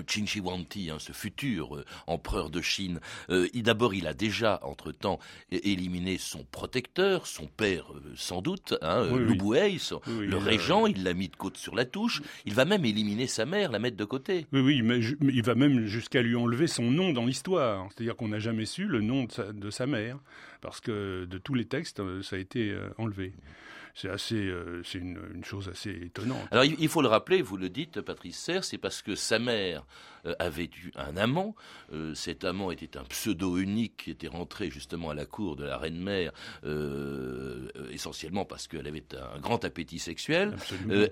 Qin 0.00 0.26
Shi 0.26 0.40
Huangdi, 0.40 0.90
hein, 0.90 0.96
ce 0.98 1.12
futur 1.12 1.76
euh, 1.76 1.84
empereur 2.06 2.50
de 2.50 2.60
Chine, 2.60 3.00
euh, 3.30 3.48
d'abord 3.54 3.94
il 3.94 4.06
a 4.06 4.14
déjà 4.14 4.60
entre-temps 4.62 5.18
éliminé 5.50 6.18
son 6.18 6.44
protecteur, 6.44 7.26
son 7.26 7.46
père 7.46 7.92
euh, 7.94 8.12
sans 8.16 8.42
doute, 8.42 8.74
hein, 8.82 9.06
Buei, 9.38 9.78
le 10.06 10.36
régent, 10.36 10.86
il 10.86 11.04
l'a 11.04 11.14
mis 11.14 11.28
de 11.28 11.36
côte 11.36 11.56
sur 11.56 11.74
la 11.74 11.84
touche, 11.84 12.22
il 12.46 12.54
va 12.54 12.64
même 12.64 12.84
éliminer 12.84 13.26
sa 13.26 13.46
mère, 13.46 13.70
la 13.70 13.78
mettre 13.78 13.96
de 13.96 14.04
côté. 14.04 14.46
Oui, 14.52 14.60
oui, 14.60 14.82
mais, 14.82 14.98
il 14.98 15.42
va 15.42 15.54
même 15.54 15.86
jusqu'à 15.86 16.22
lui 16.22 16.36
enlever 16.36 16.66
son 16.66 16.90
nom 16.90 17.12
dans 17.12 17.26
l'histoire, 17.26 17.88
c'est-à-dire 17.90 18.16
qu'on 18.16 18.28
n'a 18.28 18.38
jamais 18.38 18.66
su 18.66 18.86
le 18.86 19.00
nom 19.00 19.26
de 19.26 19.70
sa, 19.70 19.86
mère, 19.86 20.18
parce 20.60 20.80
que 20.80 21.24
de 21.24 21.38
tous 21.38 21.54
les 21.54 21.64
textes, 21.64 22.02
ça 22.22 22.36
a 22.36 22.38
été 22.38 22.76
enlevé 22.98 23.32
c'est 23.94 24.08
assez, 24.08 24.36
euh, 24.36 24.82
c'est 24.84 24.98
une, 24.98 25.44
chose 25.44 25.68
assez 25.68 25.90
étonnante. 25.90 26.46
Alors 26.50 26.64
il 26.64 26.88
faut 26.88 27.02
le 27.02 27.08
rappeler, 27.08 27.42
vous 27.42 27.56
le 27.56 27.68
dites, 27.68 28.00
Patrice 28.00 28.38
Serre, 28.38 28.64
c'est 28.64 28.78
parce 28.78 29.02
que 29.02 29.14
sa 29.14 29.38
mère 29.38 29.84
euh, 30.24 30.34
avait 30.38 30.64
eu 30.64 30.92
un 30.94 31.16
amant. 31.16 31.54
Euh, 31.92 32.14
cet 32.14 32.44
amant 32.44 32.70
était 32.70 32.96
un 32.96 33.04
pseudo 33.04 33.58
unique 33.58 34.04
qui 34.04 34.10
était 34.12 34.28
rentré 34.28 34.70
justement 34.70 35.10
à 35.10 35.14
la 35.14 35.26
cour 35.26 35.56
de 35.56 35.64
la 35.64 35.76
reine 35.76 36.00
mère, 36.00 36.32
essentiellement 37.90 38.44
parce 38.44 38.66
qu'elle 38.66 38.86
avait 38.86 39.04
un 39.34 39.40
grand 39.40 39.64
appétit 39.64 39.98
sexuel. 39.98 40.56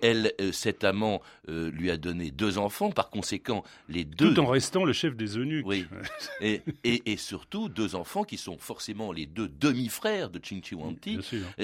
elle, 0.02 0.32
cet 0.52 0.84
amant 0.84 1.20
lui 1.48 1.90
a 1.90 1.96
donné 1.96 2.30
deux 2.30 2.58
enfants. 2.58 2.90
Par 2.90 3.10
conséquent, 3.10 3.64
les 3.88 4.04
deux 4.04 4.34
tout 4.34 4.40
en 4.40 4.46
restant 4.46 4.84
le 4.84 4.92
chef 4.92 5.16
des 5.16 5.36
eunuques. 5.36 5.66
Oui. 5.66 5.86
et, 6.40 6.62
et, 6.84 7.16
surtout 7.16 7.68
deux 7.68 7.94
enfants 7.94 8.24
qui 8.24 8.36
sont 8.36 8.58
forcément 8.58 9.12
les 9.12 9.26
deux 9.26 9.48
demi-frères 9.48 10.30
de 10.30 10.40
Huangdi, 10.72 11.18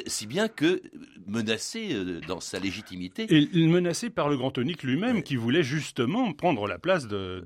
si 0.07 0.27
bien 0.27 0.49
que 0.49 0.83
menacé 1.27 1.93
euh, 1.93 2.21
dans 2.27 2.41
sa 2.41 2.59
légitimité. 2.59 3.27
Et 3.31 3.67
menacé 3.67 4.11
par 4.11 4.29
le 4.29 4.37
grand 4.37 4.57
eunuque 4.59 4.83
lui-même, 4.83 5.23
qui 5.23 5.37
voulait 5.37 5.63
justement 5.63 6.33
prendre 6.33 6.67
la 6.67 6.79
place 6.79 7.07
de. 7.07 7.43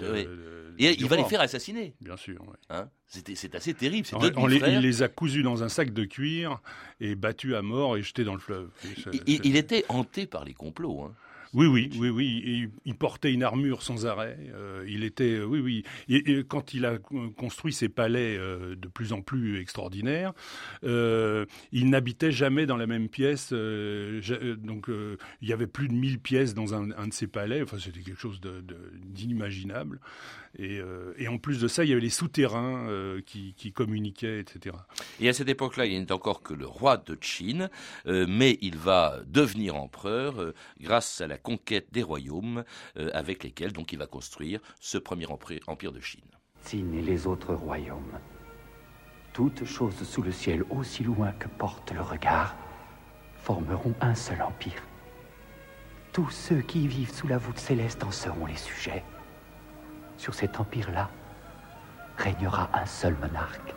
et 0.78 0.96
il 0.98 1.06
va 1.06 1.16
les 1.16 1.24
faire 1.24 1.40
assassiner. 1.40 1.94
Bien 2.00 2.16
sûr. 2.16 2.42
Hein? 2.68 2.88
C'est 3.06 3.54
assez 3.54 3.74
terrible. 3.74 4.06
il 4.48 4.78
les 4.80 5.02
a 5.02 5.08
cousus 5.08 5.42
dans 5.42 5.62
un 5.62 5.68
sac 5.68 5.92
de 5.92 6.04
cuir 6.04 6.60
et 7.00 7.14
battus 7.14 7.54
à 7.54 7.62
mort 7.62 7.96
et 7.96 8.02
jetés 8.02 8.24
dans 8.24 8.34
le 8.34 8.40
fleuve. 8.40 8.70
il, 9.26 9.56
était 9.56 9.84
hanté 9.88 10.26
par 10.26 10.44
les 10.44 10.54
complots. 10.54 11.02
Hein. 11.02 11.14
Oui, 11.52 11.66
oui, 11.66 11.90
oui, 11.98 12.10
oui. 12.10 12.70
Il, 12.84 12.94
portait 12.94 13.32
une 13.32 13.42
armure 13.42 13.82
sans 13.82 14.06
arrêt. 14.06 14.36
Euh, 14.54 14.84
il 14.88 15.02
était, 15.02 15.34
euh, 15.34 15.44
oui, 15.44 15.60
oui. 15.60 15.84
Et, 16.08 16.44
quand 16.44 16.74
il 16.74 16.84
a 16.86 16.98
construit 17.36 17.72
ses 17.72 17.88
palais 17.88 18.36
euh, 18.38 18.76
de 18.76 18.86
plus 18.86 19.12
en 19.12 19.20
plus 19.20 19.60
extraordinaires, 19.60 20.32
il 20.82 21.90
n'habitait 21.90 22.30
jamais 22.30 22.66
dans 22.66 22.76
la 22.76 22.86
même 22.86 23.08
pièce. 23.08 23.52
donc, 23.52 24.88
il 25.40 25.48
y 25.48 25.52
avait 25.52 25.66
plus 25.66 25.88
de 25.88 25.94
1000 25.94 26.20
pièces 26.20 26.54
dans 26.54 26.74
un, 26.74 26.86
de 27.08 27.12
ses 27.12 27.26
palais. 27.26 27.62
Enfin, 27.62 27.78
c'était 27.78 28.00
quelque 28.00 28.20
chose 28.20 28.40
d'inimaginable. 28.40 30.00
Et, 30.58 30.80
et, 31.16 31.28
en 31.28 31.38
plus 31.38 31.60
de 31.60 31.68
ça, 31.68 31.84
il 31.84 31.90
y 31.90 31.92
avait 31.92 32.00
les 32.00 32.10
souterrains 32.10 32.88
qui, 33.24 33.54
qui, 33.54 33.72
communiquaient, 33.72 34.40
etc. 34.40 34.76
Et 35.20 35.28
à 35.28 35.32
cette 35.32 35.48
époque-là, 35.48 35.86
il 35.86 35.98
n'est 36.00 36.12
encore 36.12 36.42
que 36.42 36.54
le 36.54 36.66
roi 36.66 36.96
de 36.96 37.16
Chine, 37.20 37.70
mais 38.04 38.58
il 38.60 38.76
va 38.76 39.20
devenir 39.26 39.76
empereur 39.76 40.52
grâce 40.80 41.20
à 41.20 41.26
la 41.26 41.38
conquête 41.38 41.86
des 41.92 42.02
royaumes 42.02 42.64
euh, 42.96 43.10
avec 43.12 43.44
lesquels 43.44 43.72
donc 43.72 43.92
il 43.92 43.98
va 43.98 44.06
construire 44.06 44.60
ce 44.80 44.98
premier 44.98 45.26
empire 45.26 45.92
de 45.92 46.00
Chine. 46.00 46.20
Chine 46.66 46.94
et 46.94 47.02
les 47.02 47.26
autres 47.26 47.54
royaumes, 47.54 48.18
toutes 49.32 49.64
choses 49.64 50.02
sous 50.02 50.22
le 50.22 50.32
ciel 50.32 50.64
aussi 50.70 51.04
loin 51.04 51.32
que 51.32 51.48
porte 51.48 51.92
le 51.92 52.02
regard, 52.02 52.56
formeront 53.36 53.94
un 54.00 54.14
seul 54.14 54.42
empire. 54.42 54.82
Tous 56.12 56.30
ceux 56.30 56.60
qui 56.60 56.88
vivent 56.88 57.12
sous 57.12 57.28
la 57.28 57.38
voûte 57.38 57.58
céleste 57.58 58.04
en 58.04 58.10
seront 58.10 58.46
les 58.46 58.56
sujets. 58.56 59.04
Sur 60.20 60.34
cet 60.34 60.60
empire-là 60.60 61.08
régnera 62.18 62.68
un 62.74 62.84
seul 62.84 63.16
monarque. 63.22 63.74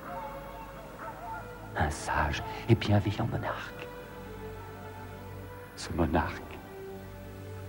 Un 1.77 1.89
sage 1.89 2.43
et 2.67 2.75
bienveillant 2.75 3.27
monarque. 3.27 3.87
Ce 5.77 5.89
monarque 5.93 6.41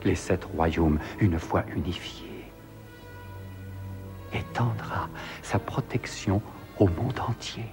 les 0.02 0.16
sept 0.16 0.44
royaumes 0.44 0.98
une 1.20 1.38
fois 1.38 1.62
unifiés, 1.68 2.50
étendra 4.32 5.08
sa 5.40 5.60
protection 5.60 6.42
au 6.80 6.88
monde 6.88 7.20
entier. 7.20 7.66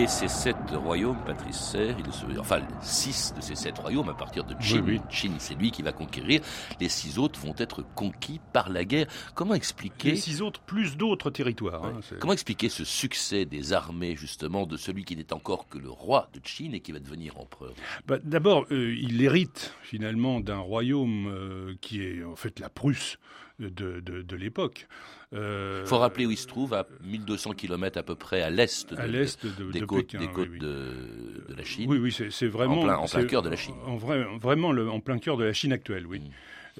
Et 0.00 0.06
ces 0.06 0.28
sept 0.28 0.56
royaumes, 0.70 1.18
Patrice 1.26 1.58
Serre, 1.58 1.94
enfin 2.38 2.62
six 2.80 3.34
de 3.36 3.42
ces 3.42 3.54
sept 3.54 3.76
royaumes 3.78 4.08
à 4.08 4.14
partir 4.14 4.44
de 4.44 4.54
Chine, 4.58 4.98
Chine 5.10 5.34
c'est 5.38 5.54
lui 5.54 5.70
qui 5.70 5.82
va 5.82 5.92
conquérir, 5.92 6.40
les 6.80 6.88
six 6.88 7.18
autres 7.18 7.38
vont 7.40 7.54
être 7.58 7.84
conquis 7.94 8.40
par 8.54 8.70
la 8.70 8.86
guerre. 8.86 9.08
Comment 9.34 9.52
expliquer... 9.52 10.12
Les 10.12 10.16
six 10.16 10.40
autres 10.40 10.60
plus 10.60 10.96
d'autres 10.96 11.28
territoires. 11.28 11.84
Hein, 11.84 12.00
Comment 12.18 12.32
expliquer 12.32 12.70
ce 12.70 12.82
succès 12.82 13.44
des 13.44 13.74
armées 13.74 14.16
justement 14.16 14.64
de 14.64 14.78
celui 14.78 15.04
qui 15.04 15.16
n'est 15.16 15.34
encore 15.34 15.68
que 15.68 15.76
le 15.76 15.90
roi 15.90 16.30
de 16.32 16.40
Chine 16.44 16.72
et 16.72 16.80
qui 16.80 16.92
va 16.92 16.98
devenir 16.98 17.38
empereur? 17.38 17.74
Bah, 18.06 18.16
D'abord, 18.24 18.64
euh, 18.70 18.96
il 18.98 19.22
hérite 19.22 19.74
finalement 19.82 20.40
d'un 20.40 20.60
royaume 20.60 21.26
euh, 21.26 21.74
qui 21.82 22.02
est 22.02 22.24
en 22.24 22.36
fait 22.36 22.58
la 22.58 22.70
Prusse 22.70 23.18
de, 23.60 24.00
de, 24.00 24.36
l'époque. 24.36 24.88
Il 25.32 25.38
euh, 25.38 25.84
faut 25.84 25.98
rappeler 25.98 26.26
où 26.26 26.30
il 26.30 26.36
se 26.36 26.46
trouve, 26.46 26.74
à 26.74 26.86
1200 27.04 27.52
km 27.52 27.98
à 27.98 28.02
peu 28.02 28.14
près 28.14 28.42
à 28.42 28.50
l'est 28.50 28.92
de, 28.92 29.70
des 29.70 29.82
côtes, 29.82 30.16
des 30.16 30.28
côtes 30.28 30.58
de, 30.58 31.44
la 31.56 31.64
Chine. 31.64 31.88
Oui, 31.88 31.98
oui, 31.98 32.12
c'est 32.30 32.46
vraiment... 32.46 32.82
En 32.82 33.06
plein, 33.06 33.24
cœur 33.24 33.42
de 33.42 33.50
la 33.50 33.56
Chine. 33.56 33.74
En 33.86 33.96
vrai, 33.96 34.24
vraiment 34.40 34.72
le, 34.72 34.90
en 34.90 35.00
plein 35.00 35.18
cœur 35.18 35.36
de 35.36 35.44
la 35.44 35.52
Chine 35.52 35.72
actuelle, 35.72 36.06
oui. 36.06 36.20
Mm. 36.20 36.30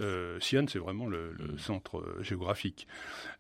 Euh, 0.01 0.39
Xi'an, 0.39 0.67
c'est 0.69 0.79
vraiment 0.79 1.07
le, 1.07 1.33
mm. 1.39 1.59
centre 1.59 1.99
euh, 1.99 2.23
géographique. 2.23 2.87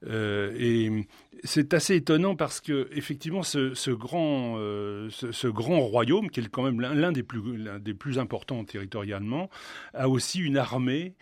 Euh, 0.06 0.52
et 0.56 1.06
c'est 1.44 1.74
assez 1.74 1.96
étonnant 1.96 2.36
parce 2.36 2.60
que 2.60 2.88
effectivement, 2.92 3.42
ce, 3.42 3.90
grand, 3.90 4.56
ce, 5.10 5.46
grand 5.48 5.80
royaume, 5.80 6.30
qui 6.30 6.40
est 6.40 6.48
quand 6.48 6.62
même 6.62 6.80
l'un 6.80 7.12
des 7.12 7.22
plus, 7.22 7.40
des 7.80 7.94
plus 7.94 8.18
importants 8.18 8.64
territorialement, 8.64 9.48
a 9.94 10.08
aussi 10.08 10.40
une 10.40 10.56
armée 10.56 11.14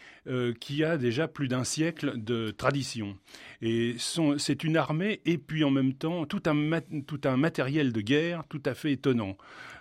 qui 0.61 0.85
a 0.85 0.99
déjà 0.99 1.29
plus 1.29 1.49
d'un 1.49 1.65
siècle 1.65 2.13
de 2.17 2.51
tradition. 2.51 3.17
Et 3.63 3.97
c'est 3.99 4.65
une 4.65 4.77
armée 4.77 5.21
et 5.25 5.39
puis 5.39 5.65
en 5.65 5.71
même 5.71 5.95
temps 5.95 6.27
tout 6.27 6.43
un, 6.47 6.81
tout 7.07 7.21
un 7.25 7.37
matériel 7.37 7.93
de 7.93 8.01
guerre 8.01 8.45
tout 8.49 8.63
à 8.65 8.75
fait 8.75 8.93
étonnant. 8.93 9.37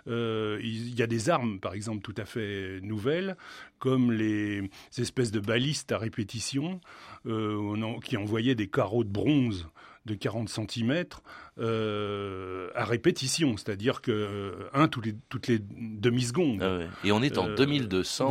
Euh, 0.08 0.58
il 0.62 0.94
y 0.98 1.02
a 1.02 1.06
des 1.06 1.30
armes, 1.30 1.60
par 1.60 1.74
exemple, 1.74 2.00
tout 2.00 2.14
à 2.16 2.24
fait 2.24 2.80
nouvelles, 2.82 3.36
comme 3.78 4.12
les 4.12 4.70
espèces 4.96 5.30
de 5.30 5.40
balistes 5.40 5.92
à 5.92 5.98
répétition, 5.98 6.80
euh, 7.26 7.98
qui 8.04 8.16
envoyaient 8.16 8.54
des 8.54 8.68
carreaux 8.68 9.04
de 9.04 9.10
bronze 9.10 9.68
de 10.06 10.14
40 10.14 10.48
cm 10.48 11.04
euh, 11.58 12.68
à 12.74 12.84
répétition, 12.84 13.56
c'est-à-dire 13.56 14.00
que 14.00 14.68
un 14.72 14.88
les, 15.04 15.14
toutes 15.28 15.48
les 15.48 15.58
demi-secondes. 15.58 16.62
Ah 16.62 17.06
Et 17.06 17.12
on 17.12 17.22
est 17.22 17.38
en 17.38 17.48
2200, 17.48 18.26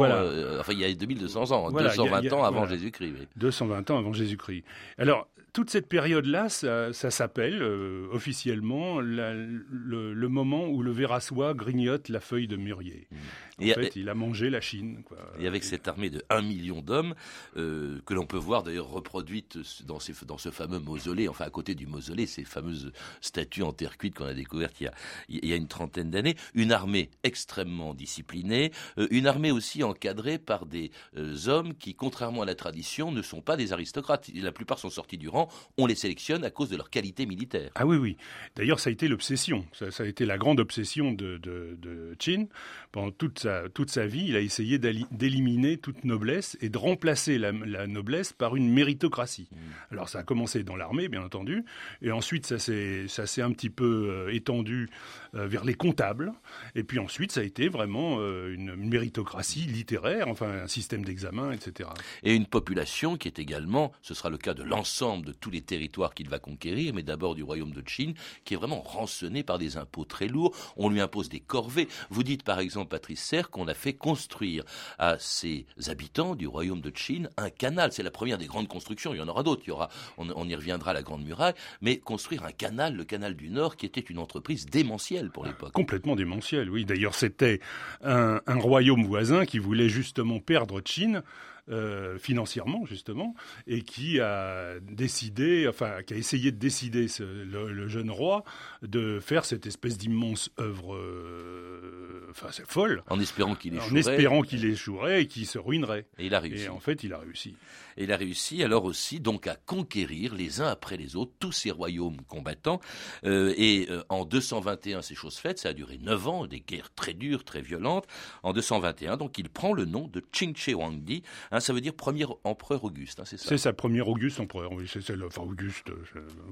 enfin 0.59 0.73
il 0.73 0.79
y 0.79 0.85
a 0.85 0.93
2200 0.93 1.51
ans, 1.51 1.71
220 1.71 2.33
ans 2.33 2.43
avant 2.43 2.65
Jésus-Christ. 2.65 3.13
220 3.35 3.91
ans 3.91 3.97
avant 3.97 4.13
Jésus-Christ. 4.13 4.63
Alors 4.97 5.27
toute 5.57 5.71
cette 5.71 5.87
période-là, 5.87 6.49
ça, 6.49 6.93
s'appelle 6.93 7.63
euh, 7.63 8.07
officiellement 8.11 8.99
le, 8.99 10.27
moment 10.27 10.67
où 10.67 10.83
le 10.83 10.93
soie 11.19 11.55
grignote 11.55 12.09
la 12.09 12.19
feuille 12.19 12.47
de 12.47 12.57
mûrier. 12.57 13.07
Mmh. 13.09 13.71
En 13.71 13.73
fait, 13.73 13.95
il 13.95 14.07
a 14.07 14.13
mangé 14.13 14.51
la 14.51 14.61
Chine. 14.61 15.01
Et 15.39 15.47
avec 15.47 15.63
cette 15.63 15.87
armée 15.87 16.11
de 16.11 16.21
1 16.29 16.43
million 16.43 16.81
d'hommes, 16.81 17.15
euh, 17.55 17.99
que 18.05 18.13
l'on 18.13 18.27
peut 18.27 18.37
voir 18.37 18.61
d'ailleurs 18.61 18.87
reproduite 18.87 19.57
dans, 19.83 19.99
ce 19.99 20.51
fameux 20.51 20.77
mausolée, 20.77 21.27
enfin 21.27 21.45
à 21.45 21.49
côté 21.49 21.73
du 21.73 21.87
mausolée, 21.87 22.27
ces 22.27 22.43
fameuses 22.43 22.91
statue 23.21 23.63
en 23.63 23.73
terre 23.73 23.97
cuite 23.97 24.15
qu'on 24.15 24.25
a 24.25 24.33
découverte 24.33 24.79
il 24.79 24.85
y 24.85 24.87
a, 24.87 24.93
il 25.29 25.45
y 25.47 25.53
a 25.53 25.55
une 25.55 25.67
trentaine 25.67 26.09
d'années. 26.09 26.35
Une 26.53 26.71
armée 26.71 27.09
extrêmement 27.23 27.93
disciplinée, 27.93 28.71
euh, 28.97 29.07
une 29.11 29.27
armée 29.27 29.51
aussi 29.51 29.83
encadrée 29.83 30.37
par 30.37 30.65
des 30.65 30.91
euh, 31.17 31.35
hommes 31.47 31.73
qui, 31.73 31.95
contrairement 31.95 32.43
à 32.43 32.45
la 32.45 32.55
tradition, 32.55 33.11
ne 33.11 33.21
sont 33.21 33.41
pas 33.41 33.57
des 33.57 33.73
aristocrates. 33.73 34.29
La 34.35 34.51
plupart 34.51 34.79
sont 34.79 34.89
sortis 34.89 35.17
du 35.17 35.29
rang. 35.29 35.49
On 35.77 35.85
les 35.85 35.95
sélectionne 35.95 36.43
à 36.43 36.49
cause 36.49 36.69
de 36.69 36.77
leur 36.77 36.89
qualité 36.89 37.25
militaire. 37.25 37.71
Ah 37.75 37.85
oui, 37.85 37.97
oui. 37.97 38.17
D'ailleurs, 38.55 38.79
ça 38.79 38.89
a 38.89 38.93
été 38.93 39.07
l'obsession. 39.07 39.65
Ça, 39.73 40.03
a 40.03 40.05
été 40.05 40.25
la 40.25 40.37
grande 40.37 40.59
obsession 40.59 41.11
de, 41.11 41.37
de, 41.37 41.77
de 41.79 42.15
Qin. 42.19 42.45
Pendant 42.91 43.11
toute 43.11 43.39
sa, 43.39 43.69
toute 43.69 43.89
sa 43.89 44.07
vie, 44.07 44.25
il 44.27 44.35
a 44.35 44.41
essayé 44.41 44.79
d'éliminer 44.79 45.77
toute 45.77 46.03
noblesse 46.03 46.57
et 46.61 46.69
de 46.69 46.77
remplacer 46.77 47.37
la, 47.37 47.51
noblesse 47.87 48.33
par 48.33 48.55
une 48.55 48.71
méritocratie. 48.71 49.49
Mmh. 49.51 49.55
Alors 49.91 50.09
ça 50.09 50.19
a 50.19 50.23
commencé 50.23 50.63
dans 50.63 50.75
l'armée, 50.75 51.07
bien 51.09 51.23
entendu, 51.23 51.63
et 52.01 52.11
ensuite 52.11 52.45
ça 52.45 52.59
s'est 52.59 53.06
un 53.41 53.51
petit 53.51 53.69
peu 53.69 54.09
euh, 54.09 54.33
étendu 54.33 54.89
euh, 55.35 55.47
vers 55.47 55.63
les 55.63 55.73
comptables, 55.73 56.33
et 56.75 56.83
puis 56.83 56.99
ensuite 56.99 57.31
ça 57.31 57.41
a 57.41 57.43
été 57.43 57.67
vraiment 57.69 58.17
euh, 58.19 58.53
une 58.53 58.75
méritocratie 58.75 59.61
littéraire, 59.61 60.27
enfin 60.27 60.63
un 60.63 60.67
système 60.67 61.03
d'examen, 61.03 61.51
etc. 61.51 61.89
Et 62.23 62.35
une 62.35 62.45
population 62.45 63.17
qui 63.17 63.27
est 63.27 63.39
également, 63.39 63.91
ce 64.01 64.13
sera 64.13 64.29
le 64.29 64.37
cas 64.37 64.53
de 64.53 64.63
l'ensemble 64.63 65.25
de 65.25 65.33
tous 65.33 65.49
les 65.49 65.61
territoires 65.61 66.13
qu'il 66.13 66.29
va 66.29 66.39
conquérir, 66.39 66.93
mais 66.93 67.03
d'abord 67.03 67.35
du 67.35 67.43
royaume 67.43 67.71
de 67.71 67.83
Chine, 67.87 68.13
qui 68.45 68.53
est 68.53 68.57
vraiment 68.57 68.81
rançonné 68.81 69.43
par 69.43 69.57
des 69.57 69.77
impôts 69.77 70.05
très 70.05 70.27
lourds. 70.27 70.55
On 70.75 70.89
lui 70.89 71.01
impose 71.01 71.29
des 71.29 71.39
corvées. 71.39 71.87
Vous 72.09 72.23
dites 72.23 72.43
par 72.43 72.59
exemple, 72.59 72.89
Patrice 72.89 73.21
Serre, 73.21 73.49
qu'on 73.49 73.67
a 73.67 73.73
fait 73.73 73.93
construire 73.93 74.63
à 74.97 75.17
ses 75.19 75.65
habitants 75.87 76.35
du 76.35 76.47
royaume 76.47 76.81
de 76.81 76.91
Chine 76.95 77.29
un 77.37 77.49
canal. 77.49 77.91
C'est 77.91 78.03
la 78.03 78.11
première 78.11 78.37
des 78.37 78.47
grandes 78.47 78.67
constructions. 78.67 79.13
Il 79.13 79.17
y 79.17 79.21
en 79.21 79.27
aura 79.27 79.43
d'autres. 79.43 79.63
Il 79.65 79.69
y 79.69 79.71
aura, 79.71 79.89
on, 80.17 80.47
y 80.47 80.55
reviendra 80.55 80.91
à 80.91 80.93
la 80.93 81.03
Grande 81.03 81.23
Muraille, 81.23 81.53
mais 81.81 81.97
construire 81.97 82.43
un 82.43 82.51
canal, 82.51 82.96
le 82.97 83.05
canal 83.05 83.35
du 83.35 83.49
Nord, 83.49 83.77
qui 83.77 83.85
était 83.85 84.01
une 84.01 84.19
entreprise 84.19 84.65
démentielle 84.65 85.29
pour 85.29 85.45
l'époque. 85.45 85.71
Complètement 85.71 86.15
démentielle, 86.15 86.69
oui. 86.69 86.83
D'ailleurs, 86.83 87.15
c'était 87.15 87.59
un, 88.03 88.41
royaume 88.47 89.05
voisin 89.05 89.45
qui 89.45 89.59
voulait 89.59 89.89
justement 89.89 90.39
perdre 90.39 90.81
Chine 90.83 91.21
euh, 91.69 92.17
financièrement 92.17 92.85
justement, 92.85 93.35
et 93.67 93.81
qui 93.81 94.21
a 94.21 94.79
décidé, 94.81 95.67
enfin, 95.67 96.01
qui 96.05 96.13
a 96.13 96.17
essayé 96.17 96.51
de 96.51 96.57
décider 96.57 97.07
le, 97.19 97.87
jeune 97.87 98.09
roi 98.09 98.45
de 98.81 99.19
faire 99.19 99.43
cette 99.43 99.65
espèce 99.65 99.97
d'immense 99.97 100.49
œuvre, 100.59 100.95
euh, 100.95 102.27
enfin, 102.29 102.47
c'est 102.51 102.65
folle, 102.65 103.03
en 103.09 103.19
espérant 103.19 103.55
qu'il 103.55 103.75
échouerait, 103.75 103.91
en 103.91 103.95
espérant 103.95 104.41
qu'il 104.43 104.63
échouerait 104.65 105.23
et 105.23 105.27
qu'il 105.27 105.45
se 105.45 105.57
ruinerait. 105.57 106.05
Et 106.17 106.27
il 106.27 106.35
a 106.35 106.39
réussi. 106.39 106.65
Et 106.65 106.69
en 106.69 106.79
fait, 106.79 107.03
il 107.03 107.13
a 107.13 107.17
réussi. 107.17 107.55
Et 107.97 108.03
il 108.03 108.11
a 108.13 108.17
réussi 108.17 108.63
alors 108.63 108.85
aussi 108.85 109.19
donc 109.19 109.47
à 109.47 109.55
conquérir 109.55 110.35
les 110.35 110.61
uns 110.61 110.67
après 110.67 110.95
les 110.95 111.15
autres 111.15 111.33
tous 111.39 111.51
ces 111.51 111.71
royaumes 111.71 112.21
combattants. 112.27 112.79
Euh, 113.25 113.53
et 113.57 113.89
en 114.07 114.23
221, 114.23 115.01
c'est 115.01 115.15
chose 115.15 115.35
faite, 115.35 115.59
ça 115.59 115.69
a 115.69 115.73
duré 115.73 115.97
9 115.97 116.27
ans, 116.27 116.47
des 116.47 116.61
guerres 116.61 116.93
très 116.93 117.13
dures, 117.13 117.43
très 117.43 117.61
violentes. 117.61 118.07
En 118.43 118.53
221, 118.53 119.17
donc 119.17 119.37
il 119.37 119.49
prend 119.49 119.73
le 119.73 119.85
nom 119.85 120.07
de 120.07 120.19
Qing 120.19 120.55
Shi 120.55 120.71
Huangdi, 120.71 121.23
Hein, 121.57 121.59
ça 121.59 121.73
veut 121.73 121.81
dire 121.81 121.95
premier 121.95 122.25
empereur 122.43 122.83
Auguste, 122.83 123.19
hein, 123.19 123.23
c'est 123.25 123.37
ça 123.37 123.49
C'est 123.49 123.57
ça, 123.57 123.73
premier 123.73 124.01
Auguste 124.01 124.39
empereur, 124.39 124.71
oui, 124.73 124.87
c'est 124.87 124.99
enfin 125.23 125.41
Auguste, 125.41 125.89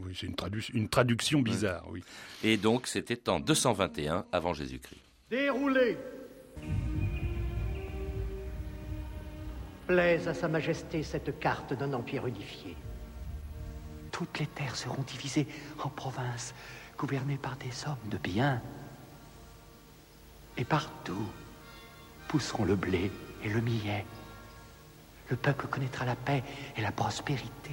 oui, 0.03 0.17
c'est 0.19 0.25
une, 0.25 0.35
une, 0.74 0.89
traduction 0.89 1.43
bizarre, 1.43 1.85
oui. 1.91 2.03
Et 2.43 2.57
donc 2.57 2.88
c'était 2.88 3.29
en 3.29 3.39
221 3.39 4.25
avant 4.31 4.55
Jésus-Christ. 4.55 5.01
Déroulez 5.29 5.95
Plaise 9.85 10.27
à 10.27 10.33
Sa 10.33 10.47
Majesté 10.47 11.03
cette 11.03 11.39
carte 11.39 11.74
d'un 11.74 11.93
empire 11.93 12.25
unifié. 12.25 12.75
Toutes 14.12 14.39
les 14.39 14.47
terres 14.47 14.75
seront 14.75 15.03
divisées 15.03 15.45
en 15.83 15.89
provinces, 15.89 16.55
gouvernées 16.97 17.38
par 17.38 17.57
des 17.57 17.85
hommes 17.85 18.09
de 18.09 18.17
bien. 18.17 18.59
Et 20.57 20.65
partout 20.65 21.29
pousseront 22.27 22.65
le 22.65 22.75
blé 22.75 23.12
et 23.43 23.50
le 23.50 23.62
millet 23.62 24.03
le 25.29 25.36
peuple 25.36 25.67
connaîtra 25.67 26.05
la 26.05 26.15
paix 26.15 26.44
et 26.77 26.82
la 26.82 26.91
prospérité. 26.91 27.72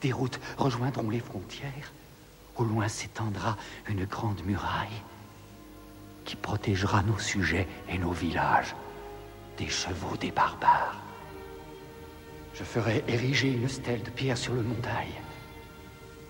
Des 0.00 0.12
routes 0.12 0.40
rejoindront 0.58 1.10
les 1.10 1.20
frontières. 1.20 1.92
Au 2.56 2.64
loin 2.64 2.88
s'étendra 2.88 3.56
une 3.88 4.04
grande 4.04 4.44
muraille 4.44 5.02
qui 6.24 6.36
protégera 6.36 7.02
nos 7.02 7.18
sujets 7.18 7.66
et 7.88 7.98
nos 7.98 8.12
villages 8.12 8.74
des 9.58 9.68
chevaux 9.68 10.16
des 10.16 10.30
barbares. 10.30 11.00
Je 12.54 12.64
ferai 12.64 13.02
ériger 13.08 13.52
une 13.52 13.68
stèle 13.68 14.02
de 14.02 14.10
pierre 14.10 14.38
sur 14.38 14.54
le 14.54 14.62
montagne 14.62 15.20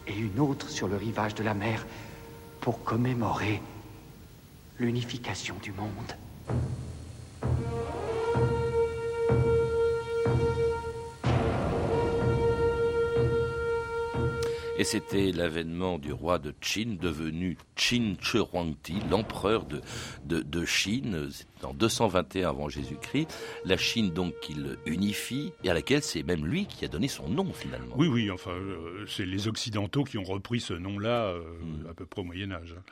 et 0.07 0.17
une 0.17 0.39
autre 0.39 0.69
sur 0.69 0.89
le 0.89 0.97
rivage 0.97 1.35
de 1.35 1.43
la 1.43 1.55
mer 1.55 1.85
pour 2.61 2.83
commémorer 2.85 3.61
l'unification 4.79 5.57
du 5.63 5.73
monde. 5.73 6.17
Et 14.83 14.85
c'était 14.85 15.31
l'avènement 15.31 15.97
du 15.97 16.13
roi 16.13 16.41
de 16.41 16.53
Qin, 16.61 16.97
devenu 17.01 17.57
Qin 17.77 18.15
Shi 18.21 18.39
Huangdi, 18.39 18.97
l'empereur 19.09 19.65
de, 19.65 19.81
de, 20.25 20.65
Chine, 20.65 21.31
en 21.63 21.73
221 21.73 22.49
avant 22.49 22.69
Jésus-Christ. 22.69 23.29
La 23.65 23.77
Chine, 23.77 24.11
donc, 24.11 24.35
qu'il 24.41 24.77
unifie, 24.85 25.53
et 25.63 25.71
à 25.71 25.75
laquelle 25.75 26.03
c'est 26.03 26.25
même 26.25 26.45
lui 26.45 26.67
qui 26.67 26.85
a 26.85 26.89
donné 26.89 27.07
son 27.07 27.29
nom, 27.29 27.53
finalement. 27.53 27.95
Oui, 27.97 28.09
oui, 28.09 28.29
enfin, 28.29 28.51
euh, 28.51 29.07
c'est 29.07 29.25
les 29.25 29.47
Occidentaux 29.47 30.03
qui 30.03 30.19
ont 30.19 30.25
repris 30.25 30.59
ce 30.59 30.75
nom-là 30.75 31.27
euh, 31.27 31.43
hmm. 31.61 31.87
à 31.89 31.95
peu 31.95 32.05
près 32.05 32.23
au 32.23 32.25
Moyen-Âge. 32.25 32.75
Hein. 32.77 32.83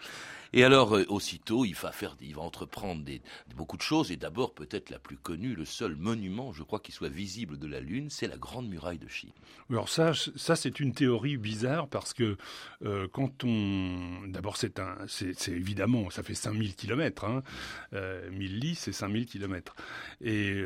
Et 0.52 0.64
alors, 0.64 0.96
euh, 0.96 1.04
aussitôt, 1.08 1.64
il 1.64 1.74
va 1.74 1.92
faire, 1.92 2.16
il 2.20 2.34
va 2.34 2.42
entreprendre 2.42 3.02
des, 3.04 3.20
beaucoup 3.56 3.76
de 3.76 3.82
choses. 3.82 4.10
Et 4.10 4.16
d'abord, 4.16 4.54
peut-être 4.54 4.90
la 4.90 4.98
plus 4.98 5.16
connue, 5.16 5.54
le 5.54 5.64
seul 5.64 5.96
monument, 5.96 6.52
je 6.52 6.62
crois, 6.62 6.80
qui 6.80 6.92
soit 6.92 7.08
visible 7.08 7.58
de 7.58 7.66
la 7.66 7.80
Lune, 7.80 8.08
c'est 8.10 8.26
la 8.26 8.36
Grande 8.36 8.68
Muraille 8.68 8.98
de 8.98 9.08
Chine. 9.08 9.30
Alors 9.70 9.88
ça, 9.88 10.12
ça 10.34 10.56
c'est 10.56 10.80
une 10.80 10.92
théorie 10.92 11.36
bizarre 11.36 11.86
parce 11.86 12.12
que 12.12 12.36
euh, 12.84 13.06
quand 13.12 13.44
on, 13.44 14.26
d'abord, 14.26 14.56
c'est 14.56 14.80
un, 14.80 14.96
c'est 15.06 15.48
évidemment, 15.48 16.10
ça 16.10 16.22
fait 16.22 16.34
5000 16.34 16.74
kilomètres, 16.74 17.24
hein. 17.24 17.42
1000 17.92 17.98
euh, 18.00 18.30
lits, 18.30 18.74
c'est 18.74 18.92
5000 18.92 19.26
kilomètres, 19.26 19.74
et 20.20 20.62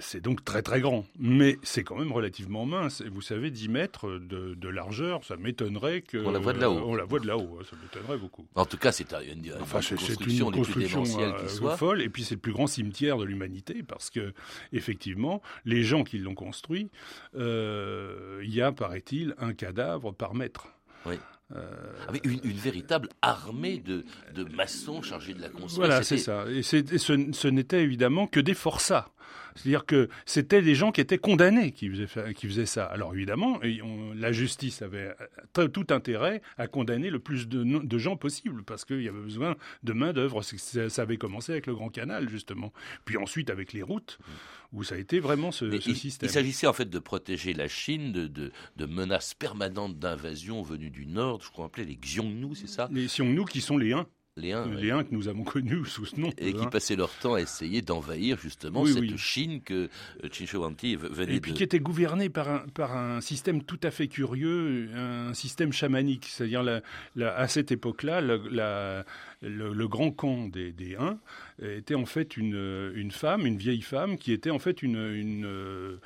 c'est 0.00 0.20
donc 0.20 0.44
très 0.44 0.62
très 0.62 0.80
grand. 0.80 1.04
Mais 1.18 1.58
c'est 1.62 1.84
quand 1.84 1.96
même 1.96 2.12
relativement 2.12 2.66
mince. 2.66 3.00
Et 3.00 3.08
vous 3.08 3.20
savez, 3.20 3.50
10 3.50 3.68
mètres 3.68 4.08
de, 4.18 4.54
de 4.54 4.68
largeur, 4.68 5.24
ça 5.24 5.36
m'étonnerait 5.36 6.02
que 6.02 6.18
on 6.18 6.30
la 6.30 6.38
voit 6.38 6.52
de 6.52 6.60
là-haut. 6.60 6.82
on 6.84 6.94
la 6.94 7.04
voit 7.04 7.20
de 7.20 7.26
là-haut, 7.26 7.58
hein, 7.60 7.64
ça 7.68 7.76
m'étonnerait 7.82 8.18
beaucoup. 8.18 8.46
En 8.54 8.64
tout 8.64 8.78
cas, 8.78 8.92
c'est 8.92 9.12
une, 9.22 9.52
enfin, 9.60 9.80
c'est 9.80 9.96
une 10.26 10.50
construction 10.50 11.02
euh, 11.18 11.76
folle, 11.76 12.02
et 12.02 12.08
puis 12.08 12.24
c'est 12.24 12.34
le 12.34 12.40
plus 12.40 12.52
grand 12.52 12.66
cimetière 12.66 13.18
de 13.18 13.24
l'humanité 13.24 13.82
parce 13.82 14.10
que 14.10 14.32
effectivement, 14.72 15.42
les 15.64 15.82
gens 15.82 16.04
qui 16.04 16.18
l'ont 16.18 16.34
construit, 16.34 16.90
euh, 17.36 18.40
il 18.42 18.54
y 18.54 18.62
a, 18.62 18.72
paraît-il, 18.72 19.34
un 19.38 19.52
cadavre 19.52 20.12
par 20.12 20.34
mètre. 20.34 20.68
Oui. 21.06 21.16
Euh, 21.56 21.64
Avec 22.06 22.26
une, 22.26 22.40
véritable 22.40 23.08
armée 23.22 23.78
de, 23.78 24.04
de, 24.34 24.44
maçons 24.54 25.00
chargés 25.00 25.32
de 25.32 25.40
la 25.40 25.48
construction. 25.48 25.80
Voilà, 25.80 26.02
c'est 26.02 26.18
ça. 26.18 26.44
Et, 26.50 26.62
ce, 26.62 26.84
ce 27.32 27.48
n'était 27.48 27.82
évidemment 27.82 28.26
que 28.26 28.40
des 28.40 28.52
forçats. 28.52 29.10
C'est-à-dire 29.54 29.86
que 29.86 30.08
c'était 30.26 30.62
des 30.62 30.74
gens 30.74 30.92
qui 30.92 31.00
étaient 31.00 31.18
condamnés 31.18 31.72
qui 31.72 31.88
faisaient, 31.88 32.34
qui 32.34 32.46
faisaient 32.46 32.66
ça. 32.66 32.84
Alors 32.84 33.14
évidemment, 33.14 33.60
la 34.14 34.32
justice 34.32 34.82
avait 34.82 35.14
tout 35.52 35.86
intérêt 35.90 36.42
à 36.56 36.66
condamner 36.66 37.10
le 37.10 37.18
plus 37.18 37.48
de, 37.48 37.98
gens 37.98 38.16
possible, 38.16 38.62
parce 38.62 38.84
qu'il 38.84 39.02
y 39.02 39.08
avait 39.08 39.20
besoin 39.20 39.56
de 39.82 39.92
main-d'œuvre. 39.92 40.42
Ça 40.42 41.02
avait 41.02 41.16
commencé 41.16 41.52
avec 41.52 41.66
le 41.66 41.74
Grand 41.74 41.88
Canal, 41.88 42.28
justement. 42.28 42.72
Puis 43.04 43.16
ensuite 43.16 43.50
avec 43.50 43.72
les 43.72 43.82
routes, 43.82 44.18
où 44.72 44.84
ça 44.84 44.94
a 44.94 44.98
été 44.98 45.18
vraiment 45.18 45.50
ce, 45.50 45.78
système. 45.80 46.28
Il 46.28 46.32
s'agissait 46.32 46.66
en 46.66 46.72
fait 46.72 46.88
de 46.88 46.98
protéger 46.98 47.54
la 47.54 47.68
Chine 47.68 48.12
de, 48.12 48.26
de, 48.26 48.86
menaces 48.86 49.34
permanentes 49.34 49.98
d'invasion 49.98 50.62
venues 50.62 50.90
du 50.90 51.06
Nord, 51.06 51.40
je 51.42 51.50
crois 51.50 51.66
appeler 51.66 51.86
les 51.86 51.96
Xiongnu, 51.96 52.54
c'est 52.54 52.68
ça? 52.68 52.88
Les 52.92 53.06
Xiongnu 53.06 53.44
qui 53.44 53.60
sont 53.60 53.78
les 53.78 53.94
Huns. 54.52 54.74
Les 54.74 54.90
Huns, 54.90 55.04
que 55.04 55.14
nous 55.14 55.28
avons 55.28 55.44
connus 55.44 55.84
sous 55.86 56.06
ce 56.06 56.20
nom. 56.20 56.30
Et 56.38 56.52
qui 56.52 56.66
passaient 56.66 56.96
leur 56.96 57.10
temps 57.10 57.34
à 57.34 57.40
essayer 57.40 57.82
d'envahir 57.82 58.38
justement 58.38 58.84
cette 58.86 59.16
Chine 59.16 59.60
que 59.62 59.88
euh, 60.24 60.28
Qin 60.30 60.46
Shi 60.46 60.56
venait 60.96 61.34
Et 61.36 61.40
puis 61.40 61.52
qui 61.52 61.62
était 61.62 61.80
gouvernée 61.80 62.28
par 62.28 62.48
un, 62.48 62.58
par 62.74 62.96
un 62.96 63.20
système 63.20 63.62
tout 63.62 63.80
à 63.82 63.90
fait 63.90 64.08
curieux, 64.08 64.90
un 64.94 65.34
système 65.34 65.72
chamanique. 65.72 66.26
C'est-à-dire 66.28 66.80
à 67.20 67.48
cette 67.48 67.72
époque-là, 67.72 68.20
la, 68.20 69.04
le, 69.40 69.88
grand 69.88 70.10
camp 70.10 70.48
des, 70.48 70.72
des 70.72 70.96
Huns 70.96 71.18
était 71.62 71.94
en 71.94 72.06
fait 72.06 72.36
une, 72.36 72.92
une 72.94 73.10
femme, 73.10 73.46
une 73.46 73.56
vieille 73.56 73.82
femme, 73.82 74.18
qui 74.18 74.32
était 74.32 74.50
en 74.50 74.58
fait 74.58 74.82
une, 74.82 74.96
une, 74.96 75.98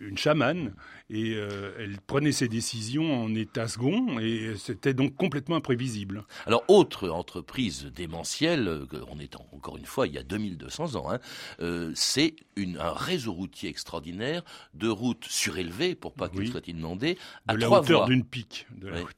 une 0.00 0.18
chamane 0.18 0.74
et 1.08 1.34
euh, 1.34 1.72
elle 1.78 1.98
prenait 2.00 2.32
ses 2.32 2.48
décisions 2.48 3.22
en 3.22 3.34
état 3.34 3.68
second 3.68 4.18
et 4.18 4.54
c'était 4.56 4.94
donc 4.94 5.14
complètement 5.14 5.56
imprévisible. 5.56 6.24
Alors, 6.46 6.64
autre 6.68 7.08
entreprise 7.08 7.90
démentielle, 7.94 8.66
euh, 8.68 8.86
on 9.08 9.20
est 9.20 9.36
encore 9.36 9.76
une 9.76 9.86
fois 9.86 10.06
il 10.06 10.14
y 10.14 10.18
a 10.18 10.22
2200 10.22 10.96
ans, 10.96 11.10
hein, 11.10 11.18
euh, 11.60 11.92
c'est 11.94 12.34
un 12.58 12.92
réseau 12.92 13.32
routier 13.32 13.68
extraordinaire 13.68 14.42
de 14.74 14.88
routes 14.88 15.26
surélevées, 15.26 15.94
pour 15.94 16.14
pas 16.14 16.28
qu'il 16.28 16.48
soit 16.48 16.66
inondé, 16.68 17.18
à 17.46 17.54
de 17.54 17.60
la 17.60 17.66
trois 17.66 17.80
hauteur 17.80 18.00
voies. 18.00 18.08
d'une 18.08 18.24
pique. 18.24 18.66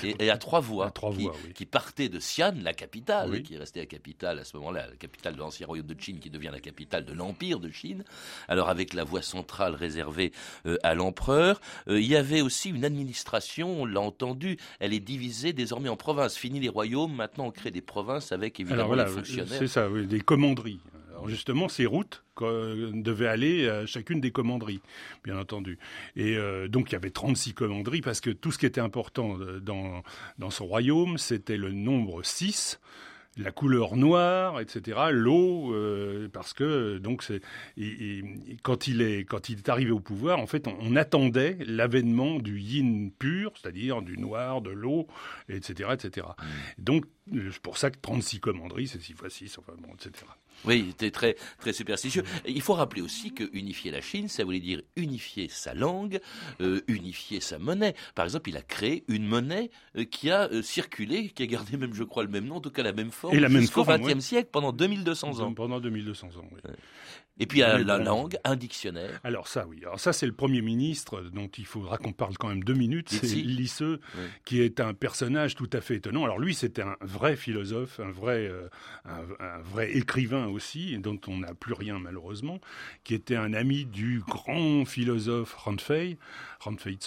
et, 0.03 0.31
à 0.31 0.37
trois 0.37 0.61
voies, 0.61 0.91
trois 0.91 1.13
qui, 1.13 1.23
voies 1.23 1.35
qui, 1.55 1.65
partaient 1.65 2.09
de 2.09 2.19
Xi'an, 2.19 2.55
la 2.63 2.75
capitale, 2.75 2.88
qui 2.88 3.55
est 3.55 3.59
restée 3.59 3.81
la 3.81 3.87
capitale 3.87 4.38
à 4.38 4.44
ce 4.44 4.57
moment-là, 4.57 4.87
la 4.88 4.96
capitale 4.96 5.35
de 5.35 5.38
l'ancien 5.38 5.66
royaume 5.66 5.87
de 5.87 6.01
Chine, 6.01 6.18
qui 6.18 6.31
devient 6.31 6.51
la 6.53 6.61
capitale 6.61 7.05
de 7.05 7.12
l'empire 7.12 7.61
de 7.61 7.70
Chine. 7.70 8.05
Alors 8.48 8.68
avec 8.68 8.94
la 8.94 9.05
voie 9.05 9.22
centrale 9.22 9.74
réservée 9.74 10.33
à 10.83 10.94
l'empereur, 10.94 11.61
il 11.87 12.07
y 12.07 12.16
avait 12.16 12.40
aussi 12.40 12.70
une 12.70 12.85
administration, 12.85 13.83
on 13.83 13.87
l'a 13.87 14.01
entendu, 14.01 14.57
elle 14.81 14.92
est 14.92 15.01
divisée 15.01 15.53
désormais 15.53 15.88
en 15.88 15.96
provinces. 15.96 16.37
Fini 16.37 16.61
les 16.61 16.68
royaumes, 16.68 17.14
maintenant 17.14 17.46
on 17.46 17.51
crée 17.51 17.70
des 17.70 17.81
provinces 17.81 18.33
avec 18.33 18.61
évidemment 18.61 18.96
des 18.96 19.07
fonctionnaires. 19.07 19.59
C'est 19.59 19.68
ça, 19.68 19.88
des 19.88 20.20
commanderies. 20.20 20.81
Justement, 21.26 21.68
ces 21.68 21.87
routes 21.87 22.24
devaient 22.40 23.26
aller 23.26 23.68
à 23.68 23.87
chacune 23.87 24.20
des 24.20 24.31
commanderies, 24.31 24.81
bien 25.24 25.38
entendu. 25.38 25.78
Et 26.16 26.37
euh, 26.37 26.68
donc 26.68 26.90
il 26.90 26.92
y 26.92 26.96
avait 26.96 27.11
36 27.11 27.54
commanderies 27.54 28.00
parce 28.00 28.20
que 28.20 28.31
tout 28.31 28.52
ce 28.52 28.59
qui 28.59 28.66
était 28.66 28.81
important 28.81 29.38
euh, 29.40 29.61
dans, 29.61 30.02
dans 30.38 30.50
ce 30.50 30.62
royaume, 30.62 31.18
c'était 31.18 31.57
le 31.57 31.72
nombre 31.72 32.22
6 32.22 32.78
la 33.38 33.52
couleur 33.52 33.96
noire, 33.96 34.61
etc. 34.61 34.98
L'eau, 35.11 35.72
euh, 35.72 36.28
parce 36.28 36.52
que 36.52 36.98
donc 36.98 37.22
c'est 37.22 37.40
quand 38.62 38.88
il 38.88 39.00
est 39.00 39.24
quand 39.24 39.48
il 39.48 39.59
est 39.59 39.68
arrivé 39.68 39.90
au 39.90 40.00
pouvoir, 40.00 40.38
en 40.38 40.46
fait, 40.46 40.66
on, 40.66 40.96
attendait 40.96 41.57
l'avènement 41.64 42.38
du 42.38 42.59
yin 42.59 43.12
pur, 43.12 43.52
c'est-à-dire 43.54 44.02
du 44.02 44.18
noir, 44.18 44.61
de 44.61 44.70
l'eau, 44.70 45.07
etc., 45.48 45.90
etc. 45.92 46.26
Mm. 46.26 46.83
Donc 46.83 47.04
c'est 47.33 47.62
pour 47.62 47.78
ça 47.78 47.90
que 47.90 47.98
36 48.00 48.40
commanderies, 48.40 48.88
c'est 48.88 49.00
6 49.00 49.12
fois 49.12 49.31
6, 49.31 49.59
enfin 49.59 49.74
bon, 49.78 49.94
etc. 49.94 50.24
Oui, 50.64 50.87
c'était 50.90 51.11
très, 51.11 51.37
très 51.59 51.73
superstitieux. 51.73 52.25
Il 52.47 52.62
faut 52.62 52.75
rappeler 52.75 53.03
aussi 53.03 53.33
que 53.33 53.44
unifier 53.53 53.90
la 53.90 54.01
Chine, 54.01 54.29
ça 54.29 54.44
voulait 54.44 54.61
dire 54.61 54.83
unifier 54.97 55.49
sa 55.49 55.75
langue, 55.75 56.21
euh, 56.61 56.81
unifier 56.88 57.40
sa 57.40 57.59
monnaie. 57.59 57.94
Par 58.14 58.25
exemple, 58.25 58.51
il 58.51 58.57
a 58.57 58.62
créé 58.62 59.05
une 59.09 59.27
monnaie 59.27 59.71
euh, 59.97 60.05
qui 60.05 60.31
a 60.31 60.49
euh, 60.51 60.62
circulé, 60.62 61.29
qui 61.29 61.42
a 61.42 61.47
gardé 61.47 61.77
même, 61.77 61.94
je 61.94 62.05
crois, 62.05 62.25
le 62.25 62.29
même 62.29 62.47
nom, 62.47 62.57
en 62.57 62.61
tout 62.61 62.71
cas 62.71 62.83
la 62.83 62.92
même 62.92 63.11
forme, 63.11 63.35
Et 63.35 63.40
la 63.40 63.49
même 63.49 63.62
jusqu'au 63.62 63.85
XXe 63.85 64.21
siècle, 64.21 64.49
pendant 64.53 64.73
2200 64.73 65.40
ans. 65.40 65.53
Pendant 65.55 65.81
2200 65.81 66.29
ans, 66.38 66.49
oui. 66.53 66.61
Et 67.40 67.47
puis 67.47 67.61
la, 67.61 67.79
la 67.79 67.99
langue, 67.99 68.37
un 68.42 68.57
dictionnaire. 68.57 69.21
Alors 69.23 69.47
ça, 69.47 69.64
oui. 69.68 69.79
Alors 69.83 70.01
ça, 70.01 70.12
c'est 70.12 70.27
le 70.27 70.33
Premier 70.33 70.61
ministre 70.61 71.23
dont 71.33 71.47
il 71.47 71.66
faudra 71.66 71.97
qu'on 71.97 72.12
parle 72.12 72.37
quand 72.37 72.49
même 72.49 72.64
deux 72.64 72.75
minutes. 72.75 73.11
C'est 73.11 73.27
Lisseux, 73.37 74.01
qui 74.44 74.61
est 74.61 74.81
un 74.81 74.92
personnage 74.92 75.55
tout 75.55 75.71
à 75.73 75.81
fait 75.81 75.97
étonnant. 75.97 76.25
Alors 76.25 76.38
lui, 76.38 76.55
c'était 76.55 76.83
un 76.83 76.97
vrai 77.01 77.37
philosophe, 77.37 78.01
un 78.01 78.11
vrai, 78.11 78.51
un, 79.05 79.21
un, 79.38 79.61
vrai 79.61 79.92
écrivain 79.92 80.48
aussi, 80.49 80.97
dont 80.99 81.21
on 81.27 81.39
n'a 81.39 81.55
plus 81.55 81.75
rien 81.75 81.99
malheureusement, 81.99 82.61
qui 83.05 83.15
était 83.15 83.37
un 83.37 83.53
ami 83.53 83.85
du 83.85 84.23
grand 84.27 84.85
philosophe 84.85 85.55
Ranfei, 85.55 86.19
Ranfei 86.61 86.99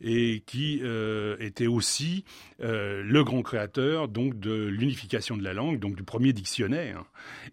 et 0.00 0.42
qui 0.46 0.80
euh, 0.82 1.36
était 1.40 1.66
aussi 1.66 2.24
euh, 2.60 3.02
le 3.02 3.24
grand 3.24 3.42
créateur 3.42 4.08
donc 4.08 4.38
de 4.38 4.66
l'unification 4.66 5.36
de 5.36 5.42
la 5.42 5.52
langue, 5.52 5.78
donc 5.78 5.96
du 5.96 6.02
premier 6.02 6.32
dictionnaire. 6.32 7.04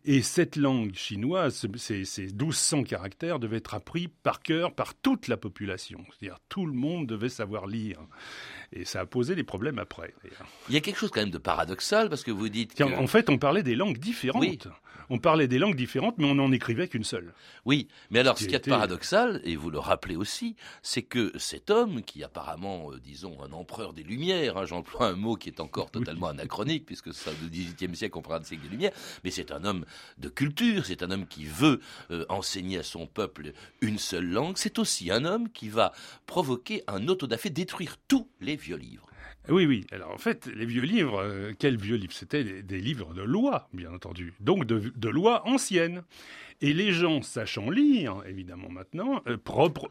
Et 0.05 0.21
cette 0.21 0.55
langue 0.55 0.93
chinoise, 0.93 1.67
ces, 1.77 2.05
ces 2.05 2.27
1200 2.27 2.83
caractères 2.83 3.39
devaient 3.39 3.57
être 3.57 3.73
appris 3.73 4.07
par 4.07 4.41
cœur 4.41 4.73
par 4.73 4.95
toute 4.95 5.27
la 5.27 5.37
population. 5.37 6.03
C'est-à-dire 6.09 6.39
tout 6.49 6.65
le 6.65 6.73
monde 6.73 7.07
devait 7.07 7.29
savoir 7.29 7.67
lire. 7.67 7.99
Et 8.73 8.85
ça 8.85 9.01
a 9.01 9.05
posé 9.05 9.35
des 9.35 9.43
problèmes 9.43 9.79
après. 9.79 10.13
Il 10.69 10.73
y 10.73 10.77
a 10.77 10.81
quelque 10.81 10.97
chose 10.97 11.11
quand 11.11 11.21
même 11.21 11.31
de 11.31 11.37
paradoxal 11.37 12.09
parce 12.09 12.23
que 12.23 12.31
vous 12.31 12.49
dites. 12.49 12.75
Que... 12.75 12.83
En 12.83 13.07
fait, 13.07 13.29
on 13.29 13.37
parlait 13.37 13.63
des 13.63 13.75
langues 13.75 13.97
différentes. 13.97 14.67
On 15.09 15.19
parlait 15.19 15.47
des 15.47 15.59
langues 15.59 15.75
différentes, 15.75 16.17
mais 16.17 16.25
on 16.25 16.35
n'en 16.35 16.51
écrivait 16.51 16.87
qu'une 16.87 17.03
seule. 17.03 17.33
Oui, 17.65 17.87
mais 18.09 18.19
alors 18.19 18.37
ce 18.37 18.45
qui 18.45 18.55
est 18.55 18.67
paradoxal, 18.67 19.41
et 19.43 19.55
vous 19.55 19.69
le 19.69 19.79
rappelez 19.79 20.15
aussi, 20.15 20.55
c'est 20.81 21.03
que 21.03 21.31
cet 21.37 21.69
homme, 21.69 22.01
qui 22.03 22.23
apparemment, 22.23 22.91
euh, 22.91 22.99
disons, 22.99 23.37
un 23.43 23.51
empereur 23.51 23.93
des 23.93 24.03
Lumières, 24.03 24.57
hein, 24.57 24.65
j'emploie 24.65 25.07
un 25.07 25.15
mot 25.15 25.35
qui 25.35 25.49
est 25.49 25.59
encore 25.59 25.91
totalement 25.91 26.27
anachronique, 26.27 26.85
puisque 26.85 27.13
c'est 27.13 27.31
le 27.41 27.49
XVIIIe 27.49 27.95
siècle, 27.95 28.17
on 28.17 28.21
parle 28.21 28.41
de 28.41 28.45
siècle 28.45 28.63
des 28.63 28.69
Lumières, 28.69 28.93
mais 29.23 29.31
c'est 29.31 29.51
un 29.51 29.63
homme 29.63 29.85
de 30.17 30.29
culture, 30.29 30.85
c'est 30.85 31.03
un 31.03 31.11
homme 31.11 31.27
qui 31.27 31.45
veut 31.45 31.81
euh, 32.11 32.25
enseigner 32.29 32.79
à 32.79 32.83
son 32.83 33.05
peuple 33.07 33.53
une 33.81 33.99
seule 33.99 34.29
langue, 34.29 34.57
c'est 34.57 34.79
aussi 34.79 35.11
un 35.11 35.25
homme 35.25 35.49
qui 35.49 35.69
va 35.69 35.93
provoquer 36.25 36.83
un 36.87 37.07
autodafé, 37.07 37.49
détruire 37.49 37.97
tous 38.07 38.27
les 38.41 38.54
vieux 38.55 38.77
livres. 38.77 39.07
Oui, 39.49 39.65
oui. 39.65 39.85
Alors 39.91 40.11
en 40.11 40.17
fait, 40.17 40.47
les 40.47 40.65
vieux 40.65 40.81
livres, 40.81 41.21
euh, 41.21 41.53
quels 41.57 41.77
vieux 41.77 41.97
livres? 41.97 42.13
C'était 42.13 42.43
des, 42.43 42.79
livres 42.79 43.13
de 43.13 43.21
loi, 43.21 43.69
bien 43.73 43.93
entendu. 43.93 44.33
Donc 44.39 44.65
de, 44.65 44.91
de 44.95 45.09
lois 45.09 45.47
anciennes. 45.47 46.03
Et 46.61 46.73
les 46.73 46.93
gens, 46.93 47.21
sachant 47.21 47.69
lire, 47.69 48.23
évidemment 48.27 48.69
maintenant, 48.69 49.21
euh, 49.27 49.37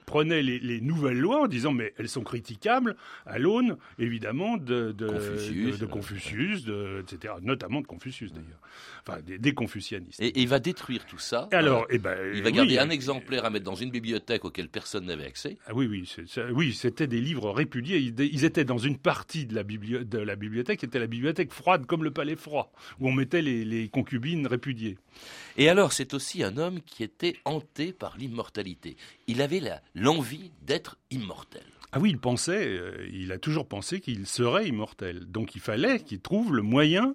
prenaient 0.06 0.42
les, 0.42 0.80
nouvelles 0.80 1.18
lois 1.18 1.42
en 1.42 1.46
disant 1.46 1.72
mais 1.72 1.92
elles 1.98 2.08
sont 2.08 2.22
critiquables 2.22 2.96
à 3.26 3.38
l'aune, 3.38 3.76
évidemment, 3.98 4.56
de, 4.56 4.92
de 4.92 5.06
Confucius, 5.06 5.78
de, 5.78 5.86
Confucius 5.86 6.66
etc. 7.00 7.34
Notamment 7.42 7.80
de 7.80 7.86
Confucius 7.86 8.32
d'ailleurs. 8.32 8.60
Enfin, 9.06 9.20
des, 9.22 9.52
confucianistes. 9.52 10.20
Et, 10.20 10.40
il 10.40 10.48
va 10.48 10.58
détruire 10.58 11.04
tout 11.04 11.18
ça. 11.18 11.48
Alors, 11.52 11.82
euh, 11.82 11.86
eh 11.90 11.98
ben, 11.98 12.16
il 12.34 12.42
va 12.42 12.50
garder 12.50 12.78
un 12.78 12.88
exemplaire 12.88 13.44
à 13.44 13.50
mettre 13.50 13.64
dans 13.64 13.74
une 13.74 13.90
bibliothèque 13.90 14.44
auquel 14.44 14.68
personne 14.68 15.04
n'avait 15.04 15.26
accès. 15.26 15.58
Ah 15.66 15.72
oui, 15.74 15.86
oui, 15.86 16.10
oui, 16.52 16.72
c'était 16.72 17.06
des 17.06 17.20
livres 17.20 17.50
répudiés. 17.50 17.98
Ils, 17.98 18.44
étaient 18.44 18.64
dans 18.64 18.78
une 18.78 18.96
partie 18.96 19.44
de 19.44 19.54
la, 19.54 19.62
de 19.62 20.18
la 20.18 20.36
bibliothèque, 20.36 20.80
qui 20.80 20.86
était 20.86 20.98
la 20.98 21.06
bibliothèque 21.06 21.52
froide 21.52 21.84
comme 21.86 22.02
le 22.02 22.10
palais 22.10 22.36
froid, 22.36 22.72
où 22.98 23.08
on 23.08 23.12
mettait 23.12 23.42
les, 23.42 23.64
les 23.64 23.88
concubines 23.88 24.46
répudiées. 24.46 24.96
Et 25.56 25.68
alors, 25.68 25.92
c'est 25.92 26.14
aussi 26.14 26.42
un 26.42 26.53
homme 26.58 26.80
qui 26.82 27.02
était 27.02 27.36
hanté 27.44 27.92
par 27.92 28.16
l'immortalité. 28.16 28.96
Il 29.26 29.42
avait 29.42 29.62
l'envie 29.94 30.50
d'être 30.62 30.96
immortel. 31.10 31.62
Ah 31.96 32.00
oui, 32.00 32.10
il 32.10 32.18
pensait, 32.18 32.66
euh, 32.66 33.08
il 33.12 33.30
a 33.30 33.38
toujours 33.38 33.68
pensé 33.68 34.00
qu'il 34.00 34.26
serait 34.26 34.66
immortel. 34.66 35.26
Donc 35.26 35.54
il 35.54 35.60
fallait 35.60 36.00
qu'il 36.00 36.20
trouve 36.20 36.52
le 36.52 36.62
moyen 36.62 37.14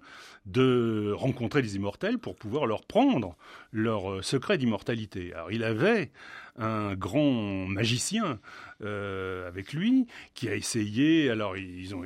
de 0.52 1.14
rencontrer 1.16 1.62
les 1.62 1.76
immortels 1.76 2.18
pour 2.18 2.36
pouvoir 2.36 2.66
leur 2.66 2.84
prendre 2.84 3.36
leur 3.72 4.12
euh, 4.12 4.22
secret 4.22 4.58
d'immortalité. 4.58 5.34
Alors 5.34 5.52
il 5.52 5.64
avait 5.64 6.12
un 6.60 6.94
grand 6.96 7.68
magicien 7.68 8.40
euh, 8.82 9.48
avec 9.48 9.74
lui 9.74 10.08
qui 10.34 10.50
a 10.50 10.56
essayé. 10.56 11.30
Alors 11.30 11.58
ils 11.58 11.96
ont, 11.96 12.04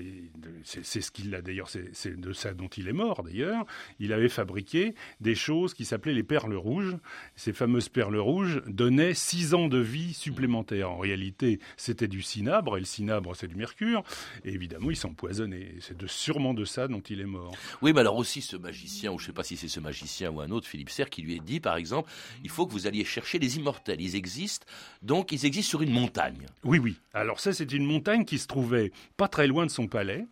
c'est 0.63 1.01
ce 1.01 1.11
qu'il 1.11 1.33
a 1.35 1.41
d'ailleurs, 1.41 1.69
c'est 1.69 2.19
de 2.19 2.33
ça 2.33 2.53
dont 2.53 2.67
il 2.67 2.87
est 2.87 2.93
mort 2.93 3.23
d'ailleurs. 3.23 3.65
Il 3.99 4.13
avait 4.13 4.29
fabriqué 4.29 4.93
des 5.21 5.35
choses 5.35 5.73
qui 5.73 5.85
s'appelaient 5.85 6.13
les 6.13 6.23
perles 6.23 6.55
rouges. 6.55 6.95
Ces 7.35 7.53
fameuses 7.53 7.89
perles 7.89 8.17
rouges 8.17 8.61
donnaient 8.67 9.13
six 9.13 9.53
ans 9.53 9.67
de 9.67 9.79
vie 9.79 10.13
supplémentaire. 10.13 10.91
En 10.91 10.97
réalité, 10.97 11.59
c'était 11.77 12.07
du 12.07 12.21
cinabre 12.21 12.77
et 12.77 12.79
le 12.79 12.85
cinabre 12.85 13.35
c'est 13.35 13.47
du 13.47 13.55
mercure. 13.55 14.03
Et 14.45 14.53
évidemment, 14.53 14.91
il 14.91 14.95
s'empoisonnait. 14.95 15.75
C'est 15.79 15.97
de, 15.97 16.07
sûrement 16.07 16.53
de 16.53 16.65
ça 16.65 16.87
dont 16.87 17.01
il 17.01 17.21
est 17.21 17.25
mort. 17.25 17.55
Oui, 17.81 17.93
mais 17.93 18.01
alors 18.01 18.17
aussi 18.17 18.32
ce 18.41 18.55
magicien, 18.55 19.11
ou 19.11 19.19
je 19.19 19.23
ne 19.23 19.27
sais 19.27 19.33
pas 19.33 19.43
si 19.43 19.57
c'est 19.57 19.67
ce 19.67 19.79
magicien 19.79 20.29
ou 20.31 20.41
un 20.41 20.49
autre, 20.51 20.67
Philippe 20.67 20.89
Serre, 20.89 21.09
qui 21.09 21.21
lui 21.21 21.37
a 21.37 21.41
dit 21.41 21.59
par 21.59 21.75
exemple, 21.75 22.09
il 22.43 22.49
faut 22.49 22.65
que 22.65 22.71
vous 22.71 22.87
alliez 22.87 23.05
chercher 23.05 23.39
les 23.39 23.57
immortels. 23.57 24.01
Ils 24.01 24.15
existent, 24.15 24.65
donc 25.01 25.31
ils 25.31 25.45
existent 25.45 25.69
sur 25.69 25.81
une 25.81 25.91
montagne. 25.91 26.45
Oui, 26.63 26.79
oui. 26.79 26.97
Alors 27.13 27.39
ça, 27.39 27.53
c'est 27.53 27.71
une 27.71 27.85
montagne 27.85 28.25
qui 28.25 28.39
se 28.39 28.47
trouvait 28.47 28.91
pas 29.17 29.27
très 29.27 29.47
loin 29.47 29.65
de 29.65 29.71
son 29.71 29.87
palais, 29.87 30.25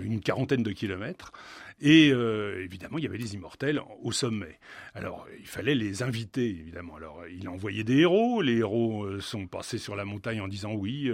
une 0.00 0.20
quarantaine 0.20 0.62
de 0.62 0.72
kilomètres. 0.72 1.32
Et 1.80 2.10
euh, 2.12 2.62
évidemment, 2.62 2.98
il 2.98 3.04
y 3.04 3.06
avait 3.06 3.18
des 3.18 3.34
immortels 3.34 3.80
au 4.02 4.12
sommet. 4.12 4.58
Alors, 4.94 5.26
il 5.40 5.46
fallait 5.46 5.74
les 5.74 6.02
inviter, 6.02 6.48
évidemment. 6.48 6.96
Alors, 6.96 7.24
il 7.26 7.46
a 7.48 7.50
envoyé 7.50 7.82
des 7.82 7.98
héros. 7.98 8.42
Les 8.42 8.58
héros 8.58 9.04
euh, 9.04 9.20
sont 9.20 9.46
passés 9.48 9.78
sur 9.78 9.96
la 9.96 10.04
montagne 10.04 10.40
en 10.40 10.46
disant 10.46 10.72
oui, 10.72 11.10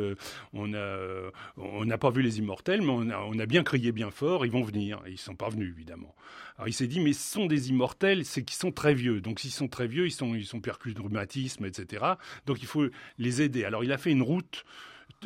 on 0.52 0.68
n'a 0.68 1.30
on 1.56 1.88
pas 1.88 2.10
vu 2.10 2.22
les 2.22 2.38
immortels, 2.38 2.82
mais 2.82 2.92
on 2.92 3.38
a, 3.38 3.46
bien 3.46 3.62
crié 3.62 3.90
bien 3.90 4.10
fort, 4.10 4.44
ils 4.44 4.52
vont 4.52 4.62
venir. 4.62 5.00
Et 5.06 5.12
ils 5.12 5.18
sont 5.18 5.34
pas 5.34 5.48
venus, 5.48 5.72
évidemment. 5.74 6.14
Alors, 6.56 6.68
il 6.68 6.74
s'est 6.74 6.86
dit, 6.86 7.00
mais 7.00 7.14
ce 7.14 7.32
sont 7.32 7.46
des 7.46 7.70
immortels, 7.70 8.26
c'est 8.26 8.42
qu'ils 8.42 8.58
sont 8.58 8.72
très 8.72 8.92
vieux. 8.92 9.22
Donc, 9.22 9.40
s'ils 9.40 9.50
sont 9.50 9.68
très 9.68 9.86
vieux, 9.86 10.06
ils 10.06 10.12
sont, 10.12 10.34
ils 10.34 10.46
sont 10.46 10.60
percus 10.60 10.94
de 10.94 11.00
rhumatisme, 11.00 11.64
etc. 11.64 12.04
Donc, 12.44 12.60
il 12.60 12.66
faut 12.66 12.86
les 13.18 13.40
aider. 13.40 13.64
Alors, 13.64 13.82
il 13.82 13.92
a 13.92 13.98
fait 13.98 14.10
une 14.10 14.22
route 14.22 14.64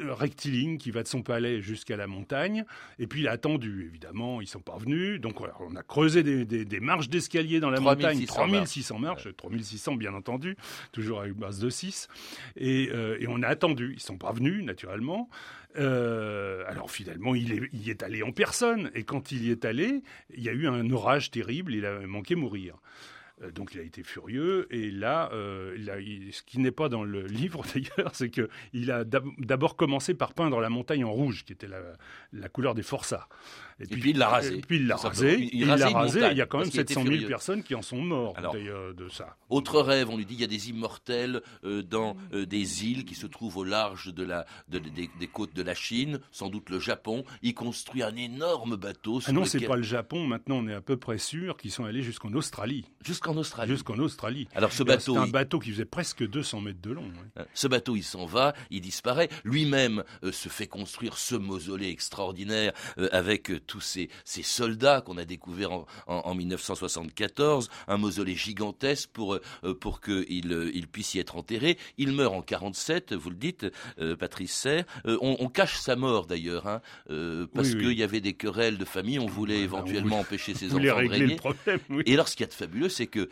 rectiligne 0.03 0.79
qui 0.79 0.91
va 0.91 1.03
de 1.03 1.09
son 1.09 1.23
palais 1.23 1.61
jusqu'à 1.61 1.97
la 1.97 2.07
montagne. 2.07 2.65
Et 2.99 3.07
puis 3.07 3.21
il 3.21 3.29
a 3.29 3.33
attendu, 3.33 3.87
évidemment, 3.87 4.41
ils 4.41 4.47
sont 4.47 4.61
pas 4.61 4.77
venus. 4.77 5.21
Donc 5.21 5.41
on 5.41 5.77
a 5.77 5.83
creusé 5.83 6.23
des, 6.23 6.81
marches 6.81 7.09
d'escalier 7.09 7.61
dans 7.61 7.71
la 7.71 7.81
montagne, 7.81 8.25
3600 8.25 8.99
marches, 8.99 9.29
3600 9.37 9.97
bien 9.97 10.15
entendu, 10.15 10.57
toujours 10.93 11.21
avec 11.21 11.35
base 11.35 11.59
de 11.59 11.71
6. 11.71 12.09
Et, 12.57 12.85
et 12.85 13.27
on 13.29 13.43
a 13.43 13.49
attendu, 13.49 13.93
ils 13.95 14.01
sont 14.01 14.19
pas 14.19 14.33
venus 14.33 14.65
naturellement. 14.65 15.29
Euh, 15.77 16.63
alors 16.69 16.91
finalement, 16.91 17.35
il, 17.35 17.53
est, 17.53 17.69
y 17.73 17.91
est 17.91 18.03
allé 18.03 18.23
en 18.23 18.33
personne. 18.33 18.91
Et 18.95 19.05
quand 19.05 19.33
il 19.33 19.45
y 19.45 19.51
est 19.51 19.65
allé, 19.65 20.03
il 20.35 20.43
y 20.43 20.49
a 20.49 20.53
eu 20.53 20.67
un 20.69 20.89
orage 20.91 21.31
terrible, 21.31 21.75
il 21.75 21.87
a 21.87 22.01
manqué 22.01 22.35
mourir. 22.35 22.77
Euh, 23.43 23.51
donc 23.51 23.75
il 23.75 23.81
a 23.81 23.83
été 23.83 24.03
furieux 24.03 24.67
et 24.71 24.91
là, 24.91 25.29
euh, 25.33 25.77
ce 26.31 26.43
qui 26.43 26.61
n'est 26.61 26.71
pas 26.71 26.89
dans 26.89 27.03
le 27.03 27.23
livre 27.27 27.65
d'ailleurs, 27.75 28.15
c'est 28.15 28.31
qu'il 28.31 28.91
a 28.91 29.05
d'abord 29.05 29.77
commencé 29.77 30.15
par 30.15 30.35
peindre 30.35 30.61
la 30.61 30.71
montagne 30.71 31.05
en 31.05 31.13
rouge, 31.13 31.45
qui 31.45 31.53
était 31.53 31.67
la, 31.67 31.81
la 32.33 32.49
couleur 32.49 32.75
des 32.75 32.83
forçats. 32.83 33.29
Et, 33.81 33.87
puis, 33.87 34.11
il 34.11 34.19
l'a 34.19 34.29
rasé. 34.29 34.57
Et 34.57 34.61
puis 34.61 34.77
il 34.77 34.87
l'a 34.87 34.97
rasé. 34.97 35.49
Il, 35.53 35.67
l'a 35.67 35.89
rasé. 35.89 36.21
Il 36.31 36.37
y 36.37 36.41
a 36.41 36.47
quand 36.47 36.59
même 36.59 36.71
700 36.71 37.05
000 37.05 37.27
personnes 37.27 37.63
qui 37.63 37.75
en 37.75 37.83
sont 37.83 38.01
mortes 38.01 38.41
de 38.55 39.09
ça. 39.09 39.37
Autre 39.49 39.81
rêve, 39.81 40.11
on 40.11 40.17
lui 40.17 40.25
dit 40.25 40.35
il 40.35 40.41
y 40.41 40.45
a 40.45 40.49
des 40.49 40.71
immortels 40.71 41.43
euh, 41.65 41.83
dans 41.83 42.17
euh, 42.33 42.47
des 42.47 42.87
îles 42.87 43.05
qui 43.05 43.15
se 43.15 43.27
trouvent 43.27 43.57
au 43.57 43.65
large 43.65 44.13
de 44.13 44.25
la, 44.25 44.47
des, 44.69 45.27
côtes 45.33 45.55
de 45.55 45.63
la 45.63 45.75
Chine, 45.75 46.21
sans 46.31 46.49
doute 46.49 46.71
le 46.71 46.79
Japon. 46.79 47.25
Il 47.43 47.55
construit 47.55 48.03
un 48.03 48.15
énorme 48.15 48.77
bateau. 48.77 49.21
ah 49.27 49.33
non, 49.33 49.45
c'est 49.45 49.61
pas 49.61 49.77
le 49.77 49.83
Japon. 49.83 50.27
Maintenant, 50.27 50.57
on 50.57 50.69
est 50.69 50.75
à 50.75 50.81
peu 50.81 50.97
près 50.97 51.19
sûr 51.19 51.57
qu'ils 51.57 51.73
sont 51.73 51.85
allés 51.85 52.03
jusqu'en 52.03 52.33
Australie. 52.33 52.85
Jusqu'en 53.25 53.41
Australie. 53.41 53.73
Jusqu'en 53.73 53.99
Australie. 53.99 54.49
Alors 54.55 54.73
ce 54.73 54.83
bateau, 54.83 55.15
c'est 55.15 55.21
un 55.21 55.27
bateau 55.27 55.59
qui 55.59 55.71
faisait 55.71 55.85
presque 55.85 56.27
200 56.27 56.61
mètres 56.61 56.83
de 56.83 56.91
long. 56.91 57.11
Euh, 57.39 57.45
ce 57.55 57.69
bateau, 57.69 57.97
il 57.97 58.03
s'en 58.03 58.27
va, 58.27 58.55
il 58.71 58.81
disparaît. 58.81 59.29
Lui-même 59.45 60.05
se 60.31 60.49
fait 60.49 60.67
construire 60.67 61.17
ce 61.17 61.35
mausolée 61.35 61.89
extraordinaire 61.89 62.73
avec 63.13 63.53
tous 63.67 63.81
ces, 63.81 64.09
soldats 64.25 65.01
qu'on 65.01 65.17
a 65.17 65.25
découverts 65.25 65.85
en, 66.07 66.35
1974, 66.35 67.69
un 67.89 67.97
mausolée 67.97 68.35
gigantesque 68.35 69.11
pour, 69.13 69.35
euh, 69.35 69.75
pour 69.75 70.01
qu'il 70.01 70.53
euh, 70.53 70.71
il 70.75 70.89
puisse 70.89 71.15
y 71.15 71.19
être 71.19 71.37
enterré. 71.37 71.79
Il 71.99 72.13
meurt 72.13 72.35
en 72.35 72.43
47, 72.43 73.15
vous 73.15 73.31
le 73.31 73.37
dites, 73.37 73.67
euh, 73.99 74.17
Patrice 74.17 74.55
Serre. 74.55 74.85
On, 75.05 75.49
cache 75.49 75.79
sa 75.79 75.95
mort 75.95 76.27
d'ailleurs, 76.27 76.67
hein, 76.67 76.81
parce 77.55 77.71
qu'il 77.71 77.93
y 77.93 78.03
avait 78.03 78.21
des 78.21 78.33
querelles 78.33 78.79
de 78.79 78.85
famille, 78.85 79.19
on 79.19 79.27
voulait 79.27 79.61
éventuellement 79.61 80.21
empêcher 80.21 80.55
ses 80.55 80.67
enfants 80.75 80.83
de 80.83 80.91
régner. 80.91 81.37
Et 82.07 82.15
alors 82.15 82.29
ce 82.29 82.37
qu'il 82.37 82.45
y 82.45 82.49
a 82.49 82.49
de 82.49 82.55
fabuleux, 82.55 82.89
c'est 82.89 83.07
que 83.15 83.29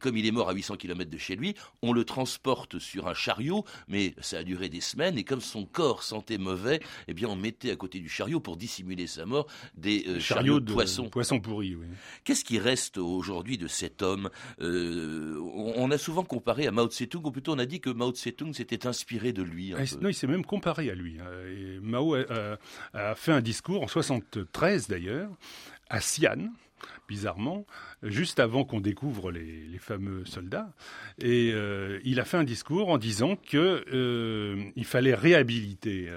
comme 0.00 0.16
il 0.16 0.26
est 0.26 0.30
mort 0.30 0.50
à 0.50 0.52
800 0.52 0.76
km 0.76 1.10
de 1.10 1.18
chez 1.18 1.34
lui, 1.34 1.54
on 1.82 1.92
le 1.92 2.04
transporte 2.04 2.78
sur 2.78 3.08
un 3.08 3.14
chariot, 3.14 3.64
mais 3.88 4.14
ça 4.20 4.38
a 4.38 4.44
duré 4.44 4.68
des 4.68 4.82
semaines, 4.82 5.16
et 5.16 5.24
comme 5.24 5.40
son 5.40 5.64
corps 5.64 6.02
sentait 6.02 6.38
mauvais, 6.38 6.80
eh 7.08 7.14
bien 7.14 7.28
on 7.28 7.36
mettait 7.36 7.70
à 7.70 7.76
côté 7.76 8.00
du 8.00 8.08
chariot 8.08 8.40
pour 8.40 8.56
dissimuler 8.56 9.06
sa 9.06 9.24
mort 9.24 9.46
des 9.76 10.04
euh, 10.06 10.20
chariots, 10.20 10.60
de, 10.60 10.72
poissons. 10.72 11.08
Poissons 11.08 11.40
pourris, 11.40 11.74
oui. 11.74 11.86
Qu'est-ce 12.24 12.44
qui 12.44 12.58
reste 12.58 12.98
aujourd'hui 12.98 13.56
de 13.56 13.66
cet 13.66 14.02
homme? 14.02 14.28
Euh, 14.60 15.40
on, 15.54 15.90
a 15.90 15.98
souvent 15.98 16.24
comparé 16.24 16.66
à 16.66 16.72
Mao 16.72 16.88
Tse-tung, 16.88 17.24
ou 17.24 17.30
plutôt 17.30 17.54
on 17.54 17.58
a 17.58 17.66
dit 17.66 17.80
que 17.80 17.90
Mao 17.90 18.12
Tse-tung 18.12 18.52
s'était 18.52 18.86
inspiré 18.86 19.32
de 19.32 19.42
lui. 19.42 19.72
Ah, 19.74 19.82
non, 20.00 20.08
il 20.08 20.14
s'est 20.14 20.26
même 20.26 20.44
comparé 20.44 20.90
à 20.90 20.94
lui. 20.94 21.18
Hein. 21.20 21.30
Et 21.48 21.78
Mao 21.80 22.14
a, 22.14 23.14
fait 23.14 23.32
un 23.32 23.40
discours 23.40 23.82
en 23.82 23.88
73 23.88 24.88
d'ailleurs 24.88 25.30
à 25.88 26.00
Xi'an, 26.00 26.50
bizarrement, 27.08 27.66
juste 28.02 28.40
avant 28.40 28.64
qu'on 28.64 28.80
découvre 28.80 29.30
les, 29.30 29.78
fameux 29.78 30.24
soldats. 30.24 30.72
Et 31.20 31.52
euh, 31.52 32.00
il 32.04 32.18
a 32.18 32.24
fait 32.24 32.38
un 32.38 32.44
discours 32.44 32.88
en 32.88 32.98
disant 32.98 33.36
qu'il 33.36 34.72
il 34.74 34.84
fallait 34.84 35.14
réhabiliter 35.14 36.10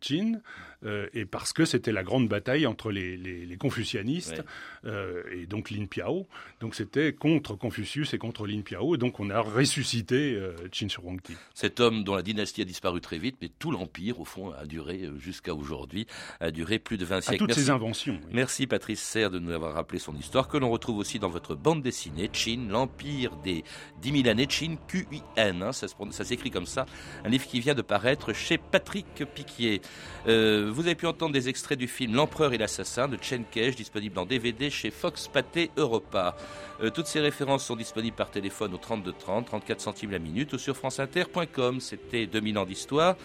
Qin 0.00 0.40
euh, 0.84 1.08
et 1.12 1.24
parce 1.24 1.52
que 1.52 1.64
c'était 1.64 1.90
la 1.90 2.04
grande 2.04 2.28
bataille 2.28 2.66
entre 2.66 2.92
les, 2.92 3.16
les, 3.16 3.56
confucianistes 3.56 4.44
euh, 4.84 5.22
et 5.32 5.46
donc 5.46 5.70
Lin 5.70 5.86
Piao. 5.86 6.28
Donc 6.60 6.76
c'était 6.76 7.12
contre 7.12 7.56
Confucius 7.56 8.14
et 8.14 8.18
contre 8.18 8.46
Lin 8.46 8.60
Piao, 8.60 8.94
et 8.94 8.98
donc 8.98 9.18
on 9.18 9.30
a 9.30 9.40
ressuscité 9.40 10.34
euh, 10.34 10.54
Qin 10.70 10.86
Shi 10.88 11.00
Huangdi. 11.02 11.36
Cet 11.54 11.80
homme 11.80 12.04
dont 12.04 12.14
la 12.14 12.22
dynastie 12.22 12.62
a 12.62 12.64
disparu 12.64 13.00
très 13.00 13.18
vite, 13.18 13.36
mais 13.42 13.50
tout 13.58 13.72
l'empire, 13.72 14.20
au 14.20 14.24
fond, 14.24 14.52
a 14.52 14.66
duré 14.66 15.08
jusqu'à 15.18 15.54
aujourd'hui, 15.54 16.06
a 16.40 16.52
duré 16.52 16.78
plus 16.78 16.96
de 16.96 17.04
20 17.04 17.22
siècles. 17.22 17.42
À 17.42 17.46
toutes 17.46 17.54
ses 17.54 17.70
inventions. 17.70 18.20
Merci 18.30 18.68
Patrice 18.68 19.00
Serre 19.00 19.30
de 19.30 19.40
nous 19.40 19.50
avoir 19.50 19.74
rappelé 19.74 19.98
son 19.98 20.14
histoire, 20.14 20.46
que 20.46 20.58
l'on 20.58 20.70
retrouve 20.70 20.98
aussi 20.98 21.18
dans 21.18 21.30
votre 21.30 21.56
bande 21.56 21.82
dessinée, 21.82 22.28
Qin, 22.28 22.68
l'empire 22.68 23.34
des 23.42 23.64
10 24.00 24.22
000 24.22 24.28
années, 24.28 24.46
Qin, 24.46 24.76
Q-I-N, 24.86 25.62
hein, 25.62 25.72
ça, 25.72 25.88
s'écrit 26.24 26.50
comme 26.50 26.66
ça, 26.66 26.86
un 27.24 27.28
livre 27.28 27.46
qui 27.46 27.58
vient 27.58 27.74
de 27.74 27.82
paraître 27.82 28.32
chez 28.32 28.58
Patrick 28.58 29.24
Piquier. 29.34 29.80
Euh, 30.28 30.67
vous 30.70 30.86
avez 30.86 30.94
pu 30.94 31.06
entendre 31.06 31.32
des 31.32 31.48
extraits 31.48 31.78
du 31.78 31.88
film 31.88 32.14
L'Empereur 32.14 32.52
et 32.52 32.58
l'Assassin 32.58 33.08
de 33.08 33.18
Chen 33.20 33.44
Kesh, 33.50 33.76
disponible 33.76 34.18
en 34.18 34.26
DVD 34.26 34.70
chez 34.70 34.90
Fox 34.90 35.28
Pathé 35.28 35.70
Europa. 35.76 36.36
Euh, 36.82 36.90
toutes 36.90 37.06
ces 37.06 37.20
références 37.20 37.64
sont 37.64 37.76
disponibles 37.76 38.16
par 38.16 38.30
téléphone 38.30 38.74
au 38.74 38.76
32 38.76 39.12
30, 39.12 39.46
34 39.46 39.80
centimes 39.80 40.10
la 40.10 40.18
minute 40.18 40.52
ou 40.52 40.58
sur 40.58 40.76
franceinter.com. 40.76 41.80
C'était 41.80 42.26
2000 42.26 42.58
ans 42.58 42.64
d'histoire. 42.64 43.16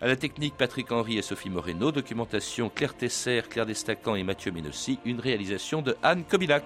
À 0.00 0.06
la 0.06 0.16
technique, 0.16 0.54
Patrick 0.56 0.90
Henry 0.92 1.18
et 1.18 1.22
Sophie 1.22 1.50
Moreno. 1.50 1.92
Documentation, 1.92 2.68
Claire 2.68 2.96
Tesser, 2.96 3.42
Claire 3.48 3.66
Destacan 3.66 4.16
et 4.16 4.22
Mathieu 4.22 4.52
Ménossi. 4.52 4.98
Une 5.04 5.20
réalisation 5.20 5.82
de 5.82 5.96
Anne 6.02 6.24
Kobilac. 6.24 6.64